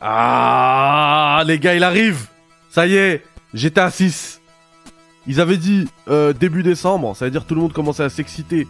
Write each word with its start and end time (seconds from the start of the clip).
Ah, 0.00 1.42
les 1.46 1.58
gars, 1.58 1.74
il 1.74 1.84
arrive. 1.84 2.26
Ça 2.70 2.86
y 2.86 2.94
est, 2.96 3.22
GTA 3.52 3.90
6. 3.90 4.40
Ils 5.26 5.40
avaient 5.40 5.58
dit 5.58 5.86
euh, 6.08 6.32
début 6.32 6.62
décembre, 6.62 7.14
ça 7.14 7.26
veut 7.26 7.30
dire 7.30 7.44
tout 7.44 7.54
le 7.54 7.60
monde 7.60 7.72
commençait 7.72 8.02
à 8.02 8.08
s'exciter 8.08 8.66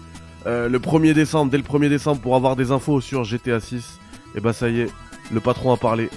euh, 0.46 0.69
le 0.69 0.79
1er 0.80 1.12
décembre, 1.12 1.51
dès 1.51 1.58
le 1.58 1.62
1er 1.62 1.88
décembre 1.88 2.21
pour 2.21 2.35
avoir 2.35 2.56
des 2.56 2.72
infos 2.72 3.01
sur 3.01 3.24
GTA 3.24 3.61
6. 3.61 4.01
Et 4.35 4.40
bah 4.40 4.53
ça 4.53 4.69
y 4.69 4.80
est, 4.80 4.90
le 5.32 5.40
patron 5.40 5.72
a 5.72 5.77
parlé. 5.77 6.11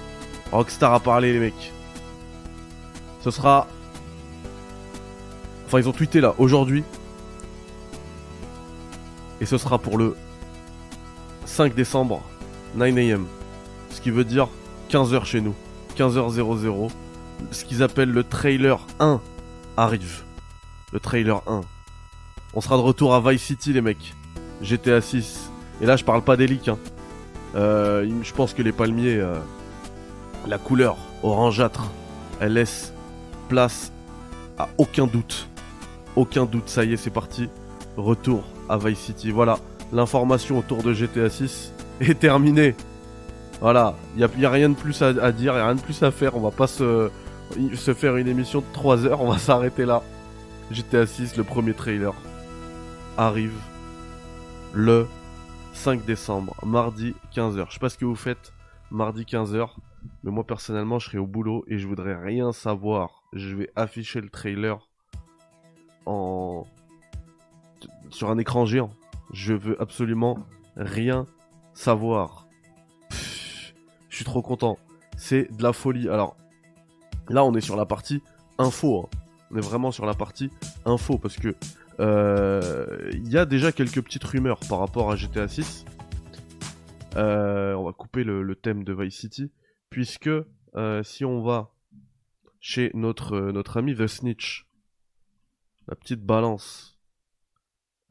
Rockstar 0.50 0.92
a 0.92 1.00
parlé 1.00 1.32
les 1.32 1.38
mecs. 1.38 1.72
Ce 3.22 3.30
sera... 3.30 3.68
Enfin 5.66 5.78
ils 5.78 5.88
ont 5.88 5.92
tweeté 5.92 6.20
là, 6.20 6.34
aujourd'hui. 6.38 6.82
Et 9.40 9.46
ce 9.46 9.56
sera 9.58 9.78
pour 9.78 9.98
le 9.98 10.16
5 11.44 11.74
décembre, 11.74 12.22
9am. 12.76 13.24
Ce 13.90 14.00
qui 14.00 14.10
veut 14.10 14.24
dire 14.24 14.48
15h 14.94 15.24
chez 15.24 15.40
nous. 15.40 15.54
15h00. 15.98 16.88
Ce 17.50 17.64
qu'ils 17.64 17.82
appellent 17.82 18.12
le 18.12 18.22
trailer 18.22 18.78
1 19.00 19.20
arrive. 19.76 20.22
Le 20.92 21.00
trailer 21.00 21.42
1. 21.48 21.62
On 22.54 22.60
sera 22.60 22.76
de 22.76 22.82
retour 22.82 23.12
à 23.12 23.20
Vice 23.20 23.42
City 23.42 23.72
les 23.72 23.80
mecs. 23.80 24.14
GTA 24.62 25.00
6. 25.00 25.50
Et 25.80 25.86
là 25.86 25.96
je 25.96 26.04
parle 26.04 26.22
pas 26.22 26.36
des 26.36 26.46
leaks. 26.46 26.68
Hein. 26.68 26.78
Euh, 27.56 28.08
je 28.22 28.32
pense 28.34 28.54
que 28.54 28.62
les 28.62 28.70
palmiers, 28.70 29.16
euh, 29.16 29.34
la 30.46 30.58
couleur 30.58 30.96
orangeâtre, 31.24 31.90
elle 32.38 32.52
laisse 32.52 32.92
place 33.48 33.90
à 34.58 34.68
aucun 34.78 35.08
doute. 35.08 35.48
Aucun 36.14 36.44
doute, 36.44 36.68
ça 36.68 36.84
y 36.84 36.92
est, 36.92 36.96
c'est 36.96 37.10
parti. 37.10 37.48
Retour 37.96 38.44
à 38.68 38.78
Vice 38.78 39.00
City. 39.00 39.32
Voilà, 39.32 39.58
l'information 39.92 40.56
autour 40.56 40.84
de 40.84 40.92
GTA 40.92 41.30
6 41.30 41.72
est 42.00 42.20
terminée. 42.20 42.76
Voilà, 43.64 43.94
il 44.14 44.28
n'y 44.36 44.44
a, 44.44 44.50
rien 44.50 44.68
de 44.68 44.74
plus 44.74 45.00
à, 45.00 45.32
dire, 45.32 45.54
il 45.54 45.58
a 45.58 45.64
rien 45.64 45.74
de 45.74 45.80
plus 45.80 46.02
à 46.02 46.10
faire. 46.10 46.36
On 46.36 46.40
va 46.40 46.50
pas 46.50 46.66
se, 46.66 47.10
se 47.74 47.94
faire 47.94 48.18
une 48.18 48.28
émission 48.28 48.60
de 48.60 48.66
3 48.74 49.06
heures, 49.06 49.22
on 49.22 49.30
va 49.30 49.38
s'arrêter 49.48 49.86
là. 49.86 50.02
GTA 50.70 51.06
6, 51.06 51.38
le 51.38 51.44
premier 51.44 51.72
trailer, 51.72 52.12
arrive 53.16 53.56
le 54.74 55.06
5 55.72 56.04
décembre, 56.04 56.54
mardi 56.62 57.14
15h. 57.34 57.64
Je 57.70 57.72
sais 57.72 57.80
pas 57.80 57.88
ce 57.88 57.96
que 57.96 58.04
vous 58.04 58.14
faites 58.14 58.52
mardi 58.90 59.22
15h, 59.22 59.70
mais 60.24 60.30
moi 60.30 60.44
personnellement 60.44 60.98
je 60.98 61.06
serai 61.06 61.16
au 61.16 61.26
boulot 61.26 61.64
et 61.66 61.78
je 61.78 61.88
voudrais 61.88 62.16
rien 62.16 62.52
savoir. 62.52 63.22
Je 63.32 63.56
vais 63.56 63.70
afficher 63.76 64.20
le 64.20 64.28
trailer 64.28 64.90
en 66.04 66.66
sur 68.10 68.30
un 68.30 68.36
écran 68.36 68.66
géant. 68.66 68.90
Je 69.32 69.54
veux 69.54 69.80
absolument 69.80 70.36
rien 70.76 71.24
savoir. 71.72 72.43
Je 74.14 74.18
suis 74.18 74.24
trop 74.24 74.42
content. 74.42 74.78
C'est 75.16 75.50
de 75.56 75.60
la 75.60 75.72
folie. 75.72 76.08
Alors, 76.08 76.36
là, 77.28 77.44
on 77.44 77.52
est 77.54 77.60
sur 77.60 77.74
la 77.74 77.84
partie 77.84 78.22
info. 78.58 79.00
Hein. 79.00 79.18
On 79.50 79.56
est 79.56 79.60
vraiment 79.60 79.90
sur 79.90 80.06
la 80.06 80.14
partie 80.14 80.50
info 80.84 81.18
parce 81.18 81.34
que 81.34 81.56
euh, 81.98 83.10
il 83.12 83.28
y 83.28 83.36
a 83.36 83.44
déjà 83.44 83.72
quelques 83.72 84.00
petites 84.00 84.22
rumeurs 84.22 84.60
par 84.68 84.78
rapport 84.78 85.10
à 85.10 85.16
GTA 85.16 85.48
6. 85.48 85.84
Euh, 87.16 87.74
on 87.74 87.82
va 87.82 87.92
couper 87.92 88.22
le, 88.22 88.54
thème 88.54 88.84
de 88.84 88.92
Vice 88.92 89.18
City 89.18 89.50
puisque 89.90 90.30
euh, 90.76 91.02
si 91.02 91.24
on 91.24 91.42
va 91.42 91.72
chez 92.60 92.92
notre 92.94 93.50
notre 93.50 93.78
ami 93.78 93.96
The 93.96 94.06
Snitch, 94.06 94.68
la 95.88 95.96
petite 95.96 96.24
balance. 96.24 97.00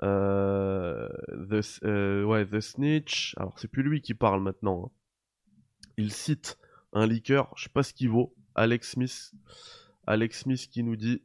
the, 0.02 2.26
ouais, 2.26 2.46
The 2.46 2.60
Snitch. 2.60 3.36
Alors 3.38 3.58
c'est 3.58 3.70
plus 3.70 3.84
lui 3.84 4.02
qui 4.02 4.14
parle 4.14 4.42
maintenant. 4.42 4.88
Hein 4.88 4.92
il 5.98 6.12
cite 6.12 6.58
un 6.94 7.08
leaker, 7.08 7.52
je 7.56 7.64
sais 7.64 7.70
pas 7.70 7.84
ce 7.84 7.94
qu'il 7.94 8.10
vaut, 8.10 8.36
Alex 8.56 8.92
Smith. 8.92 9.34
Alex 10.06 10.42
Smith 10.42 10.68
qui 10.70 10.84
nous 10.84 10.96
dit 10.96 11.24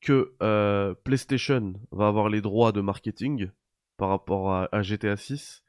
que 0.00 0.34
euh, 0.42 0.94
PlayStation 1.04 1.74
va 1.92 2.08
avoir 2.08 2.28
les 2.28 2.40
droits 2.40 2.72
de 2.72 2.80
marketing 2.80 3.50
par 3.96 4.08
rapport 4.08 4.52
à, 4.52 4.82
GTA 4.82 5.16
6 5.16 5.62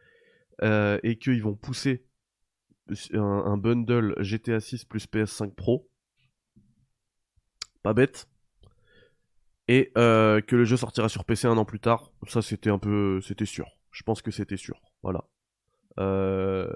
euh, 0.64 1.00
et 1.04 1.18
qu'ils 1.18 1.44
vont 1.44 1.56
pousser 1.56 2.06
un, 3.14 3.58
bundle 3.58 4.16
GTA 4.20 4.60
6 4.60 4.86
plus 4.86 5.06
PS5 5.06 5.54
Pro. 5.54 5.90
Pas 7.84 7.94
bête. 7.94 8.30
Et 9.68 9.92
euh, 9.98 10.42
que 10.42 10.56
le 10.56 10.66
jeu 10.66 10.78
sortira 10.78 11.10
sur 11.10 11.26
PC 11.26 11.48
un 11.48 11.58
an 11.58 11.66
plus 11.66 11.80
tard. 11.80 12.12
Ça 12.28 12.42
c'était 12.42 12.70
un 12.70 12.80
peu... 12.80 13.20
C'était 13.22 13.46
sûr. 13.46 13.68
Je 13.92 14.04
pense 14.04 14.22
que 14.22 14.32
c'était 14.32 14.58
sûr. 14.58 14.82
Voilà. 15.04 15.26
Euh, 16.00 16.70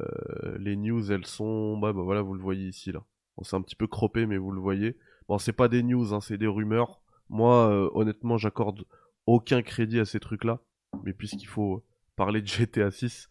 les 0.59 0.75
news, 0.75 1.11
elles 1.11 1.25
sont, 1.25 1.77
bah, 1.77 1.93
bah, 1.93 2.01
voilà, 2.01 2.21
vous 2.21 2.33
le 2.33 2.41
voyez 2.41 2.67
ici 2.67 2.91
là. 2.91 3.03
Bon, 3.37 3.43
c'est 3.43 3.55
un 3.55 3.61
petit 3.61 3.75
peu 3.75 3.87
croppé, 3.87 4.25
mais 4.25 4.37
vous 4.37 4.51
le 4.51 4.61
voyez. 4.61 4.97
Bon, 5.27 5.37
c'est 5.37 5.53
pas 5.53 5.67
des 5.67 5.83
news, 5.83 6.13
hein, 6.13 6.21
c'est 6.21 6.37
des 6.37 6.47
rumeurs. 6.47 7.01
Moi, 7.29 7.69
euh, 7.69 7.89
honnêtement, 7.93 8.37
j'accorde 8.37 8.85
aucun 9.25 9.61
crédit 9.61 9.99
à 9.99 10.05
ces 10.05 10.19
trucs-là. 10.19 10.59
Mais 11.03 11.13
puisqu'il 11.13 11.47
faut 11.47 11.83
parler 12.15 12.41
de 12.41 12.47
GTA 12.47 12.91
6, 12.91 13.27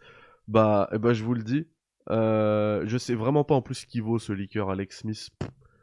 bah, 0.48 0.88
eh 0.92 0.98
ben, 0.98 1.12
je 1.12 1.24
vous 1.24 1.34
le 1.34 1.42
dis. 1.42 1.66
Euh, 2.10 2.82
je 2.86 2.98
sais 2.98 3.14
vraiment 3.14 3.44
pas 3.44 3.54
en 3.54 3.62
plus 3.62 3.76
ce 3.76 3.86
qu'il 3.86 4.02
vaut 4.02 4.18
ce 4.18 4.32
liqueur 4.32 4.68
Alex 4.70 5.00
Smith. 5.00 5.30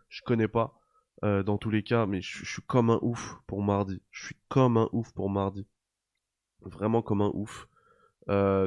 je 0.10 0.22
connais 0.24 0.48
pas. 0.48 0.78
Euh, 1.24 1.44
dans 1.44 1.58
tous 1.58 1.70
les 1.70 1.84
cas, 1.84 2.06
mais 2.08 2.22
je, 2.22 2.40
je 2.46 2.52
suis 2.52 2.62
comme 2.64 2.90
un 2.90 3.00
ouf 3.02 3.38
pour 3.48 3.64
mardi. 3.64 4.02
Je 4.12 4.26
suis 4.26 4.38
comme 4.50 4.78
un 4.78 4.90
ouf 4.92 5.12
pour 5.14 5.30
mardi. 5.30 5.68
Vraiment 6.62 7.02
comme 7.02 7.22
un 7.22 7.32
ouf. 7.34 7.68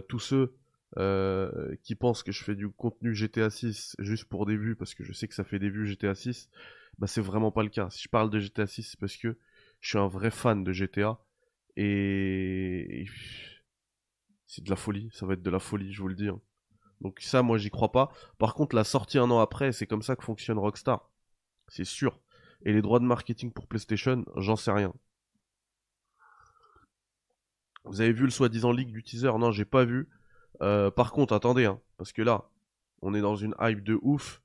tous 0.09 0.19
ceux 0.19 0.57
euh, 0.97 1.75
qui 1.83 1.95
pensent 1.95 2.23
que 2.23 2.33
je 2.33 2.45
fais 2.45 2.55
du 2.55 2.69
contenu 2.69 3.15
GTA 3.15 3.51
6 3.51 3.97
juste 3.99 4.27
pour 4.27 4.47
des 4.47 4.57
vues 4.57 4.77
parce 4.77 4.95
que 4.95 5.05
je 5.05 5.13
sais 5.13 5.29
que 5.29 5.35
ça 5.35 5.45
fait 5.45 5.59
des 5.59 5.71
vues 5.71 5.87
GTA 5.87 6.15
6, 6.15 6.49
bah 6.99 7.07
c'est 7.07 7.21
vraiment 7.21 7.51
pas 7.51 7.63
le 7.63 7.69
cas. 7.69 7.91
Si 7.91 8.03
je 8.03 8.09
parle 8.09 8.31
de 8.31 8.39
GTA 8.39 8.67
6, 8.67 8.83
c'est 8.83 9.01
parce 9.01 9.17
que 9.17 9.37
je 9.81 9.89
suis 9.89 9.99
un 9.99 10.09
vrai 10.09 10.31
fan 10.31 10.65
de 10.65 10.73
GTA 10.73 11.19
et, 11.77 13.07
c'est 14.47 14.63
de 14.63 14.71
la 14.71 14.77
folie, 14.77 15.11
ça 15.13 15.27
va 15.27 15.35
être 15.35 15.43
de 15.43 15.51
la 15.51 15.59
folie, 15.59 15.93
je 15.93 16.01
vous 16.01 16.09
le 16.09 16.15
dis. 16.15 16.29
Hein. 16.29 16.41
Donc 17.01 17.21
ça, 17.21 17.43
moi, 17.43 17.59
j'y 17.59 17.71
crois 17.71 17.93
pas. 17.93 18.13
Par 18.39 18.55
contre, 18.55 18.77
la 18.77 18.85
sortie 18.85 19.19
un 19.19 19.31
an 19.31 19.41
après, 19.41 19.73
c'est 19.73 19.87
comme 19.87 20.03
ça 20.03 20.17
que 20.17 20.25
fonctionne 20.25 20.59
Rockstar. 20.59 21.11
C'est 21.69 21.85
sûr. 21.85 22.21
Et 22.65 22.73
les 22.73 22.83
droits 22.83 23.01
de 23.01 23.05
marketing 23.05 23.53
pour 23.53 23.67
PlayStation, 23.67 24.25
j'en 24.37 24.57
sais 24.57 24.71
rien. 24.71 24.95
Vous 27.85 28.01
avez 28.01 28.13
vu 28.13 28.25
le 28.25 28.31
soi-disant 28.31 28.73
leak 28.73 28.93
du 28.93 29.03
teaser? 29.03 29.37
Non, 29.39 29.51
j'ai 29.51 29.67
pas 29.67 29.85
vu. 29.85 30.09
Euh, 30.63 30.91
par 30.91 31.13
contre, 31.13 31.35
attendez, 31.35 31.67
hein, 31.67 31.81
parce 31.97 32.13
que 32.13 32.23
là, 32.23 32.49
on 33.03 33.15
est 33.15 33.21
dans 33.21 33.37
une 33.37 33.55
hype 33.61 33.83
de 33.83 33.99
ouf. 34.03 34.43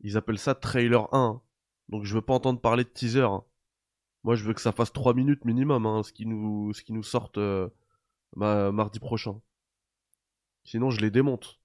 Ils 0.00 0.16
appellent 0.16 0.38
ça 0.38 0.54
trailer 0.54 1.12
1. 1.12 1.42
Donc 1.88 2.04
je 2.04 2.14
veux 2.14 2.22
pas 2.22 2.34
entendre 2.34 2.60
parler 2.60 2.84
de 2.84 2.88
teaser. 2.88 3.22
Hein. 3.22 3.44
Moi, 4.24 4.34
je 4.34 4.44
veux 4.44 4.54
que 4.54 4.60
ça 4.60 4.72
fasse 4.72 4.92
3 4.92 5.14
minutes 5.14 5.44
minimum, 5.44 5.86
hein, 5.86 6.02
ce 6.02 6.12
qui 6.12 6.26
nous, 6.26 6.72
ce 6.72 6.82
qui 6.82 6.92
nous 6.92 7.02
sorte 7.02 7.38
euh, 7.38 7.68
mardi 8.36 9.00
prochain. 9.00 9.40
Sinon, 10.64 10.90
je 10.90 11.00
les 11.00 11.10
démonte. 11.10 11.60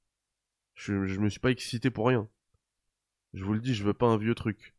Je, 0.76 0.94
me 0.94 1.30
suis 1.30 1.40
pas 1.40 1.52
excité 1.52 1.90
pour 1.90 2.08
rien. 2.08 2.28
Je 3.34 3.44
vous 3.44 3.54
le 3.54 3.60
dis, 3.60 3.74
je 3.74 3.84
veux 3.84 3.94
pas 3.94 4.08
un 4.08 4.18
vieux 4.18 4.36
truc. 4.36 4.76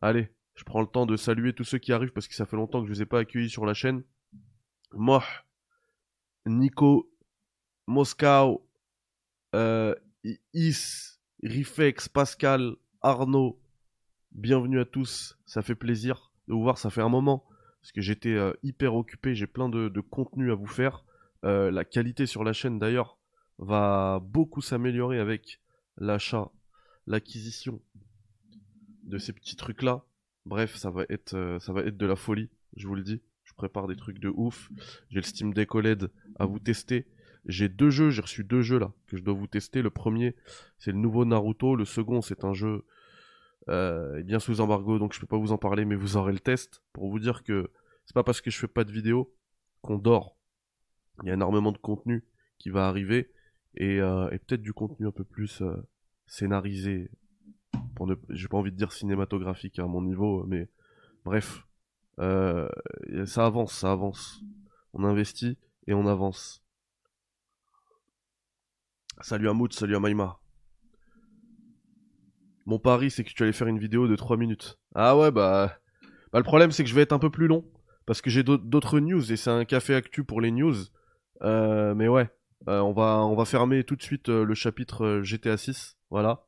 Allez, 0.00 0.32
je 0.54 0.64
prends 0.64 0.80
le 0.80 0.86
temps 0.86 1.06
de 1.06 1.16
saluer 1.16 1.52
tous 1.52 1.64
ceux 1.64 1.78
qui 1.78 1.92
arrivent 1.92 2.12
parce 2.12 2.28
que 2.28 2.34
ça 2.34 2.46
fait 2.46 2.56
longtemps 2.56 2.80
que 2.80 2.88
je 2.88 2.92
les 2.92 3.02
ai 3.02 3.06
pas 3.06 3.20
accueillis 3.20 3.50
sur 3.50 3.66
la 3.66 3.74
chaîne. 3.74 4.04
Moi, 4.92 5.24
Nico 6.46 7.11
Moscou, 7.86 8.60
euh, 9.54 9.94
Is, 10.54 11.18
Rifex, 11.42 12.08
Pascal, 12.08 12.76
Arnaud, 13.00 13.60
bienvenue 14.30 14.78
à 14.78 14.84
tous, 14.84 15.36
ça 15.46 15.62
fait 15.62 15.74
plaisir 15.74 16.32
de 16.46 16.54
vous 16.54 16.62
voir, 16.62 16.78
ça 16.78 16.90
fait 16.90 17.00
un 17.00 17.08
moment, 17.08 17.44
parce 17.80 17.90
que 17.90 18.00
j'étais 18.00 18.34
euh, 18.34 18.52
hyper 18.62 18.94
occupé, 18.94 19.34
j'ai 19.34 19.48
plein 19.48 19.68
de, 19.68 20.00
contenu 20.00 20.52
à 20.52 20.54
vous 20.54 20.66
faire. 20.66 21.04
Euh, 21.44 21.72
la 21.72 21.84
qualité 21.84 22.26
sur 22.26 22.44
la 22.44 22.52
chaîne 22.52 22.78
d'ailleurs 22.78 23.18
va 23.58 24.20
beaucoup 24.22 24.60
s'améliorer 24.60 25.18
avec 25.18 25.60
l'achat, 25.98 26.52
l'acquisition 27.08 27.80
de 29.02 29.18
ces 29.18 29.32
petits 29.32 29.56
trucs 29.56 29.82
là. 29.82 30.04
Bref, 30.46 30.76
ça 30.76 30.90
va 30.90 31.04
être 31.08 31.58
ça 31.60 31.72
va 31.72 31.82
être 31.82 31.96
de 31.96 32.06
la 32.06 32.16
folie, 32.16 32.48
je 32.76 32.86
vous 32.86 32.94
le 32.94 33.02
dis. 33.02 33.20
Je 33.44 33.54
prépare 33.54 33.86
des 33.86 33.96
trucs 33.96 34.18
de 34.18 34.28
ouf. 34.28 34.70
J'ai 35.10 35.16
le 35.16 35.26
Steam 35.26 35.52
Deck 35.52 35.74
OLED 35.74 36.10
à 36.38 36.46
vous 36.46 36.58
tester. 36.58 37.06
J'ai 37.46 37.68
deux 37.68 37.90
jeux, 37.90 38.10
j'ai 38.10 38.22
reçu 38.22 38.44
deux 38.44 38.62
jeux 38.62 38.78
là 38.78 38.92
que 39.08 39.16
je 39.16 39.22
dois 39.22 39.34
vous 39.34 39.46
tester. 39.46 39.82
Le 39.82 39.90
premier, 39.90 40.36
c'est 40.78 40.92
le 40.92 40.98
nouveau 40.98 41.24
Naruto. 41.24 41.74
Le 41.74 41.84
second, 41.84 42.22
c'est 42.22 42.44
un 42.44 42.52
jeu 42.52 42.84
euh, 43.68 44.22
bien 44.22 44.38
sous 44.38 44.60
embargo, 44.60 44.98
donc 44.98 45.12
je 45.12 45.20
peux 45.20 45.26
pas 45.26 45.38
vous 45.38 45.52
en 45.52 45.58
parler, 45.58 45.84
mais 45.84 45.94
vous 45.94 46.16
aurez 46.16 46.32
le 46.32 46.40
test 46.40 46.82
pour 46.92 47.10
vous 47.10 47.18
dire 47.18 47.42
que 47.42 47.70
c'est 48.06 48.14
pas 48.14 48.24
parce 48.24 48.40
que 48.40 48.50
je 48.50 48.58
fais 48.58 48.68
pas 48.68 48.84
de 48.84 48.92
vidéo 48.92 49.34
qu'on 49.80 49.98
dort. 49.98 50.36
Il 51.22 51.28
y 51.28 51.30
a 51.30 51.34
énormément 51.34 51.72
de 51.72 51.78
contenu 51.78 52.24
qui 52.58 52.70
va 52.70 52.88
arriver 52.88 53.30
et, 53.76 54.00
euh, 54.00 54.28
peut-être 54.28 54.62
du 54.62 54.72
contenu 54.72 55.06
un 55.06 55.12
peu 55.12 55.24
plus 55.24 55.62
euh, 55.62 55.76
scénarisé. 56.26 57.10
Pour 57.94 58.06
ne... 58.06 58.14
J'ai 58.30 58.48
pas 58.48 58.56
envie 58.56 58.72
de 58.72 58.76
dire 58.76 58.92
cinématographique 58.92 59.78
à 59.78 59.86
mon 59.86 60.02
niveau, 60.02 60.44
mais 60.46 60.68
bref, 61.24 61.66
euh, 62.18 62.68
ça 63.26 63.46
avance, 63.46 63.72
ça 63.72 63.92
avance. 63.92 64.42
On 64.92 65.04
investit 65.04 65.58
et 65.86 65.94
on 65.94 66.06
avance. 66.06 66.62
Salut 69.22 69.48
à 69.48 69.52
Mout, 69.52 69.72
salut 69.72 69.94
à 69.94 70.00
Maïma. 70.00 70.40
Mon 72.66 72.80
pari, 72.80 73.08
c'est 73.08 73.22
que 73.22 73.30
tu 73.30 73.44
allais 73.44 73.52
faire 73.52 73.68
une 73.68 73.78
vidéo 73.78 74.08
de 74.08 74.16
3 74.16 74.36
minutes. 74.36 74.80
Ah 74.96 75.16
ouais, 75.16 75.30
bah... 75.30 75.78
bah 76.32 76.40
le 76.40 76.44
problème, 76.44 76.72
c'est 76.72 76.82
que 76.82 76.90
je 76.90 76.94
vais 76.94 77.02
être 77.02 77.12
un 77.12 77.20
peu 77.20 77.30
plus 77.30 77.46
long. 77.46 77.64
Parce 78.04 78.20
que 78.20 78.30
j'ai 78.30 78.42
d'autres 78.42 78.98
news, 78.98 79.32
et 79.32 79.36
c'est 79.36 79.50
un 79.50 79.64
café 79.64 79.94
actu 79.94 80.24
pour 80.24 80.40
les 80.40 80.50
news. 80.50 80.74
Euh, 81.42 81.94
mais 81.94 82.08
ouais, 82.08 82.30
euh, 82.68 82.80
on, 82.80 82.92
va, 82.92 83.24
on 83.24 83.36
va 83.36 83.44
fermer 83.44 83.84
tout 83.84 83.94
de 83.94 84.02
suite 84.02 84.28
euh, 84.28 84.44
le 84.44 84.54
chapitre 84.54 85.20
GTA 85.22 85.56
6. 85.56 85.96
Voilà. 86.10 86.44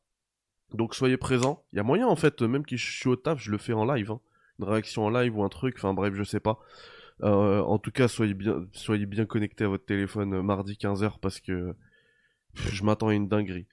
Donc 0.72 0.96
soyez 0.96 1.16
présents. 1.16 1.64
Il 1.72 1.76
y 1.76 1.80
a 1.80 1.84
moyen, 1.84 2.08
en 2.08 2.16
fait, 2.16 2.42
même 2.42 2.66
que 2.66 2.76
je 2.76 2.90
suis 2.90 3.08
au 3.08 3.14
taf, 3.14 3.38
je 3.38 3.52
le 3.52 3.58
fais 3.58 3.72
en 3.72 3.84
live. 3.84 4.10
Hein. 4.10 4.20
Une 4.58 4.64
réaction 4.64 5.04
en 5.04 5.10
live 5.10 5.38
ou 5.38 5.44
un 5.44 5.48
truc, 5.48 5.76
enfin 5.78 5.94
bref, 5.94 6.12
je 6.14 6.24
sais 6.24 6.40
pas. 6.40 6.58
en 7.22 7.78
tout 7.78 7.92
cas, 7.92 8.08
soyez 8.08 8.34
bien, 8.34 8.66
soyez 8.72 9.06
bien 9.06 9.26
connectés 9.26 9.62
à 9.62 9.68
votre 9.68 9.84
téléphone 9.84 10.42
mardi 10.42 10.74
15h 10.74 11.20
parce 11.20 11.38
que 11.38 11.76
je 12.56 12.82
m'attends 12.84 13.08
à 13.08 13.14
une 13.14 13.28
dinguerie. 13.28 13.66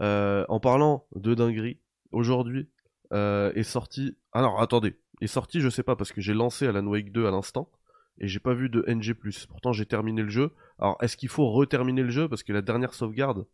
en 0.00 0.60
parlant 0.60 1.06
de 1.14 1.34
dinguerie, 1.34 1.78
aujourd'hui 2.12 2.68
euh, 3.12 3.52
est 3.54 3.62
sorti. 3.62 4.16
Alors 4.32 4.60
attendez, 4.60 4.96
est 5.20 5.26
sorti, 5.26 5.60
je 5.60 5.68
sais 5.68 5.82
pas 5.82 5.96
parce 5.96 6.12
que 6.12 6.20
j'ai 6.20 6.34
lancé 6.34 6.66
Alan 6.66 6.86
Wake 6.86 7.12
2 7.12 7.26
à 7.26 7.30
l'instant 7.30 7.70
et 8.18 8.28
j'ai 8.28 8.40
pas 8.40 8.54
vu 8.54 8.68
de 8.68 8.84
NG+. 8.86 9.14
Pourtant 9.48 9.72
j'ai 9.72 9.86
terminé 9.86 10.22
le 10.22 10.28
jeu. 10.28 10.52
Alors 10.78 10.98
est-ce 11.00 11.16
qu'il 11.16 11.28
faut 11.28 11.50
reterminer 11.50 12.02
le 12.02 12.10
jeu? 12.10 12.28
Parce 12.28 12.42
que 12.42 12.52
la 12.52 12.62
dernière 12.62 12.94
sauvegarde, 12.94 13.46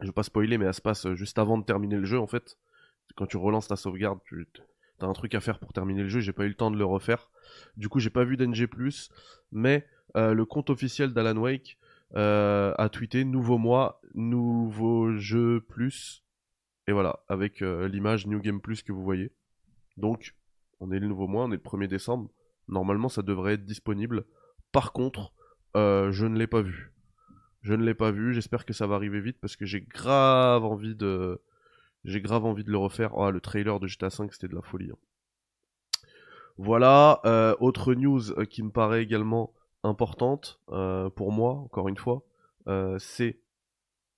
je 0.00 0.06
vais 0.06 0.12
pas 0.12 0.22
spoiler 0.22 0.58
mais 0.58 0.66
elle 0.66 0.74
se 0.74 0.80
passe 0.80 1.12
juste 1.14 1.38
avant 1.38 1.58
de 1.58 1.64
terminer 1.64 1.96
le 1.96 2.04
jeu 2.04 2.20
en 2.20 2.26
fait. 2.26 2.56
Quand 3.16 3.26
tu 3.26 3.36
relances 3.36 3.68
ta 3.68 3.76
sauvegarde, 3.76 4.20
tu 4.28 4.46
as 5.00 5.06
un 5.06 5.12
truc 5.12 5.34
à 5.34 5.40
faire 5.40 5.58
pour 5.58 5.72
terminer 5.72 6.02
le 6.02 6.08
jeu, 6.08 6.20
j'ai 6.20 6.32
pas 6.32 6.44
eu 6.44 6.48
le 6.48 6.54
temps 6.54 6.70
de 6.70 6.76
le 6.76 6.84
refaire. 6.84 7.30
Du 7.76 7.88
coup 7.88 7.98
j'ai 7.98 8.10
pas 8.10 8.24
vu 8.24 8.36
d'NG+, 8.36 8.68
mais 9.50 9.86
euh, 10.16 10.34
le 10.34 10.44
compte 10.44 10.70
officiel 10.70 11.12
d'Alan 11.12 11.36
Wake 11.36 11.77
euh, 12.16 12.74
a 12.78 12.88
tweeté 12.88 13.24
nouveau 13.24 13.58
mois, 13.58 14.00
nouveau 14.14 15.16
jeu 15.16 15.60
plus 15.60 16.24
et 16.88 16.92
voilà, 16.92 17.20
avec 17.28 17.60
euh, 17.60 17.86
l'image 17.86 18.26
New 18.26 18.40
Game 18.40 18.62
Plus 18.62 18.82
que 18.82 18.92
vous 18.92 19.04
voyez. 19.04 19.30
Donc, 19.98 20.34
on 20.80 20.90
est 20.90 20.98
le 20.98 21.06
nouveau 21.06 21.26
mois, 21.26 21.44
on 21.44 21.52
est 21.52 21.62
le 21.62 21.62
1er 21.62 21.86
décembre. 21.86 22.30
Normalement, 22.66 23.10
ça 23.10 23.20
devrait 23.20 23.54
être 23.54 23.66
disponible. 23.66 24.24
Par 24.72 24.94
contre, 24.94 25.34
euh, 25.76 26.10
je 26.12 26.24
ne 26.24 26.38
l'ai 26.38 26.46
pas 26.46 26.62
vu. 26.62 26.94
Je 27.60 27.74
ne 27.74 27.84
l'ai 27.84 27.92
pas 27.92 28.10
vu, 28.10 28.32
j'espère 28.32 28.64
que 28.64 28.72
ça 28.72 28.86
va 28.86 28.94
arriver 28.94 29.20
vite 29.20 29.36
parce 29.38 29.54
que 29.54 29.66
j'ai 29.66 29.82
grave 29.82 30.64
envie 30.64 30.94
de... 30.94 31.42
J'ai 32.04 32.22
grave 32.22 32.46
envie 32.46 32.64
de 32.64 32.70
le 32.70 32.78
refaire. 32.78 33.14
Oh, 33.18 33.30
le 33.30 33.40
trailer 33.42 33.80
de 33.80 33.86
GTA 33.86 34.08
5, 34.08 34.32
c'était 34.32 34.48
de 34.48 34.54
la 34.54 34.62
folie. 34.62 34.90
Hein. 34.90 34.96
Voilà, 36.56 37.20
euh, 37.26 37.54
autre 37.60 37.92
news 37.92 38.22
qui 38.48 38.62
me 38.62 38.70
paraît 38.70 39.02
également 39.02 39.52
importante 39.88 40.60
pour 40.66 41.32
moi, 41.32 41.54
encore 41.54 41.88
une 41.88 41.96
fois, 41.96 42.22
c'est... 42.98 43.40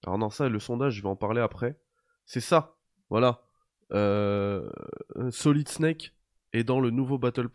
Alors 0.05 0.19
non, 0.19 0.31
ça, 0.31 0.49
le 0.49 0.59
sondage, 0.59 0.95
je 0.95 1.03
vais 1.03 1.09
en 1.09 1.17
parler 1.17 1.41
après. 1.41 1.79
C'est 2.25 2.41
ça. 2.41 2.77
Voilà. 3.11 3.43
Euh, 3.93 4.71
Solid 5.31 5.69
Snake 5.69 6.15
est 6.53 6.65
dans 6.65 6.81
le 6.81 6.91
nouveau 6.91 7.19
Battle, 7.19 7.49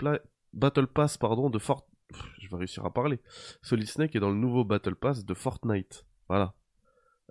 Battle 0.53 0.88
Pass 0.88 1.17
pardon, 1.17 1.50
de 1.50 1.59
Fort... 1.59 1.88
Je 2.39 2.50
vais 2.50 2.57
réussir 2.57 2.85
à 2.85 2.94
parler. 2.94 3.19
Solid 3.62 3.88
Snake 3.88 4.15
est 4.15 4.19
dans 4.19 4.29
le 4.29 4.35
nouveau 4.35 4.63
Battle 4.63 4.95
Pass 4.95 5.25
de 5.25 5.33
Fortnite. 5.33 6.06
Voilà. 6.27 6.53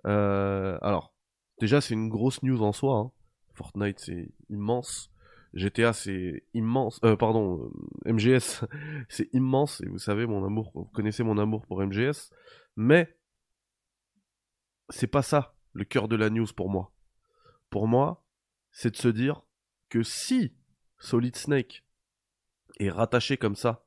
Euh, 0.05 0.77
alors, 0.81 1.13
déjà, 1.59 1.81
c'est 1.81 1.93
une 1.93 2.09
grosse 2.09 2.43
news 2.43 2.61
en 2.61 2.73
soi. 2.73 2.97
Hein. 2.97 3.11
Fortnite, 3.53 3.99
c'est 3.99 4.33
immense. 4.49 5.11
GTA, 5.55 5.93
c'est 5.93 6.43
immense. 6.53 6.99
Euh, 7.03 7.15
pardon, 7.15 7.71
MGS, 8.05 8.65
c'est 9.09 9.33
immense. 9.33 9.81
Et 9.81 9.87
vous 9.87 9.97
savez, 9.97 10.25
mon 10.25 10.45
amour, 10.45 10.71
vous 10.75 10.85
connaissez 10.85 11.23
mon 11.23 11.37
amour 11.37 11.65
pour 11.65 11.81
MGS. 11.81 12.31
Mais, 12.75 13.17
c'est 14.89 15.07
pas 15.07 15.21
ça 15.21 15.55
le 15.73 15.85
cœur 15.85 16.07
de 16.07 16.15
la 16.15 16.29
news 16.29 16.47
pour 16.55 16.69
moi 16.69 16.91
pour 17.75 17.89
moi, 17.89 18.23
c'est 18.71 18.91
de 18.91 18.95
se 18.95 19.09
dire 19.09 19.41
que 19.89 20.01
si 20.01 20.55
Solid 20.97 21.35
Snake 21.35 21.83
est 22.79 22.89
rattaché 22.89 23.35
comme 23.35 23.57
ça 23.57 23.85